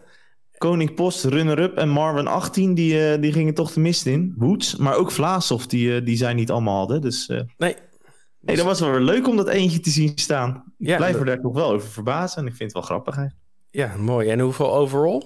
Koning 0.58 0.94
Post, 0.94 1.24
runner-up 1.24 1.76
en 1.76 1.88
Marvin 1.88 2.26
18, 2.26 2.74
die, 2.74 3.18
die 3.18 3.32
gingen 3.32 3.54
toch 3.54 3.72
de 3.72 3.80
mist 3.80 4.06
in. 4.06 4.34
Woods, 4.36 4.76
maar 4.76 4.94
ook 4.94 5.10
Vlaasov, 5.10 5.64
die, 5.64 6.02
die 6.02 6.16
zijn 6.16 6.36
niet 6.36 6.50
allemaal 6.50 6.78
hadden. 6.78 7.00
Dus, 7.00 7.32
nee, 7.56 7.76
Nee, 8.40 8.56
dat 8.56 8.64
was 8.64 8.80
wel 8.80 8.90
weer 8.90 9.00
leuk 9.00 9.28
om 9.28 9.36
dat 9.36 9.48
eentje 9.48 9.80
te 9.80 9.90
zien 9.90 10.12
staan. 10.14 10.72
Ik 10.78 10.86
ja, 10.86 10.96
blijf 10.96 11.16
er 11.16 11.24
daar 11.24 11.40
nog 11.40 11.54
wel 11.54 11.70
over 11.70 11.88
verbazen 11.88 12.38
en 12.38 12.46
ik 12.46 12.54
vind 12.54 12.62
het 12.62 12.72
wel 12.72 12.82
grappig. 12.82 13.16
Hè? 13.16 13.26
Ja, 13.70 13.96
mooi. 13.96 14.28
En 14.28 14.40
hoeveel 14.40 14.74
overall? 14.74 15.22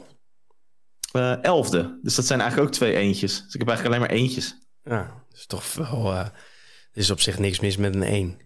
Uh, 1.17 1.45
elfde. 1.45 1.99
Dus 2.03 2.15
dat 2.15 2.25
zijn 2.25 2.41
eigenlijk 2.41 2.71
ook 2.71 2.77
twee 2.77 2.97
eentjes. 2.97 3.43
Dus 3.43 3.55
ik 3.55 3.59
heb 3.61 3.69
eigenlijk 3.69 3.97
alleen 3.97 4.09
maar 4.09 4.19
eentjes. 4.19 4.69
Ja, 4.83 5.25
dat 5.29 5.39
is 5.39 5.47
toch 5.47 5.75
wel... 5.75 6.13
Uh, 6.13 6.19
er 6.19 7.01
is 7.01 7.11
op 7.11 7.21
zich 7.21 7.39
niks 7.39 7.61
mis 7.61 7.77
met 7.77 7.95
een 7.95 8.03
één. 8.03 8.37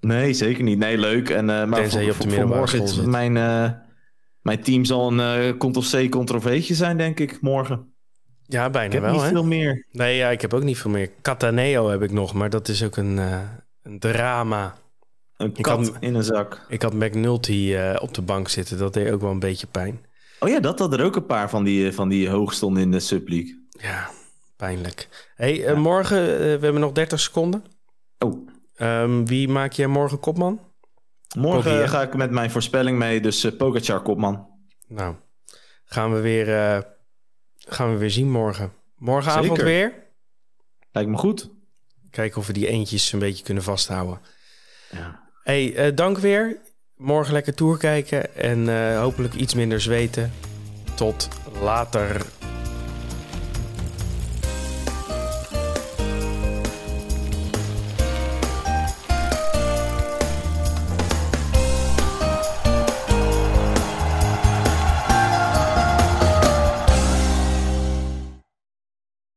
Nee, 0.00 0.32
zeker 0.32 0.62
niet. 0.62 0.78
Nee, 0.78 0.98
leuk. 0.98 1.30
En, 1.30 1.48
uh, 1.48 1.64
maar 1.64 1.80
Tenzij 1.80 2.04
je 2.04 2.10
op 2.10 2.20
de 2.20 2.26
middelbare 2.26 2.66
school 2.66 2.88
zit. 2.88 3.06
Mijn, 3.06 3.32
mijn 4.42 4.62
team 4.62 4.84
zal 4.84 5.12
een 5.12 5.46
uh, 5.46 5.56
ctrl-c, 5.58 6.10
ctrl-v'tje 6.10 6.74
zijn, 6.74 6.96
denk 6.96 7.20
ik, 7.20 7.40
morgen. 7.40 7.94
Ja, 8.42 8.70
bijna 8.70 8.86
ik 8.86 8.92
heb 8.92 9.02
wel, 9.02 9.12
niet 9.12 9.22
hè? 9.22 9.28
veel 9.28 9.44
meer. 9.44 9.86
Nee, 9.92 10.16
ja, 10.16 10.28
ik 10.28 10.40
heb 10.40 10.54
ook 10.54 10.62
niet 10.62 10.78
veel 10.78 10.90
meer. 10.90 11.10
Cataneo 11.22 11.88
heb 11.88 12.02
ik 12.02 12.12
nog, 12.12 12.34
maar 12.34 12.50
dat 12.50 12.68
is 12.68 12.84
ook 12.84 12.96
een 12.96 13.18
een 13.82 13.98
drama. 13.98 14.74
Een 15.36 15.52
kat 15.52 15.86
had, 15.86 15.96
in 16.00 16.14
een 16.14 16.24
zak. 16.24 16.64
Ik 16.68 16.82
had 16.82 16.92
McNulty 16.92 17.52
uh, 17.52 17.96
op 18.00 18.14
de 18.14 18.22
bank 18.22 18.48
zitten. 18.48 18.78
Dat 18.78 18.92
deed 18.92 19.12
ook 19.12 19.20
wel 19.20 19.30
een 19.30 19.38
beetje 19.38 19.66
pijn. 19.66 20.04
Oh 20.40 20.48
ja, 20.48 20.60
dat 20.60 20.78
had 20.78 20.92
er 20.92 21.04
ook 21.04 21.16
een 21.16 21.26
paar 21.26 21.50
van 21.50 21.64
die, 21.64 21.92
van 21.92 22.08
die 22.08 22.28
hoog 22.28 22.52
stonden 22.52 22.82
in 22.82 22.90
de 22.90 23.00
subleague. 23.00 23.66
Ja, 23.68 24.10
pijnlijk. 24.56 25.08
hey, 25.34 25.56
ja. 25.56 25.70
uh, 25.70 25.76
morgen, 25.76 26.22
uh, 26.22 26.38
we 26.38 26.58
hebben 26.60 26.80
nog 26.80 26.92
30 26.92 27.20
seconden. 27.20 27.64
Oh. 28.18 28.48
Um, 28.82 29.26
wie 29.26 29.48
maak 29.48 29.72
jij 29.72 29.86
morgen 29.86 30.20
kopman? 30.20 30.60
Morgen 31.38 31.88
ga 31.88 32.02
ik 32.02 32.14
met 32.14 32.30
mijn 32.30 32.50
voorspelling 32.50 32.98
mee, 32.98 33.20
dus 33.20 33.44
uh, 33.44 33.56
Pogacar 33.56 34.02
kopman. 34.02 34.48
Nou, 34.88 35.14
gaan 35.84 36.14
we 36.14 36.20
weer, 36.20 36.46
gaan 37.56 37.92
we 37.92 37.98
weer 37.98 38.10
zien 38.10 38.30
morgen. 38.30 38.72
Morgenavond 38.96 39.46
Zeker. 39.46 39.64
weer? 39.64 39.92
Lijkt 40.92 41.10
me 41.10 41.16
goed. 41.16 41.50
Kijken 42.10 42.38
of 42.38 42.46
we 42.46 42.52
die 42.52 42.66
eentjes 42.66 43.12
een 43.12 43.18
beetje 43.18 43.44
kunnen 43.44 43.62
vasthouden. 43.62 44.20
Ja. 44.90 45.28
hey, 45.42 45.88
uh, 45.88 45.96
dank 45.96 46.18
weer. 46.18 46.60
morgen 46.96 47.32
lekker 47.32 47.54
tour 47.54 47.78
kijken 47.78 48.36
en 48.36 48.96
hopelijk 48.96 49.34
iets 49.34 49.54
minder 49.54 49.80
zweten. 49.80 50.32
Tot 50.94 51.28
later. 51.60 52.26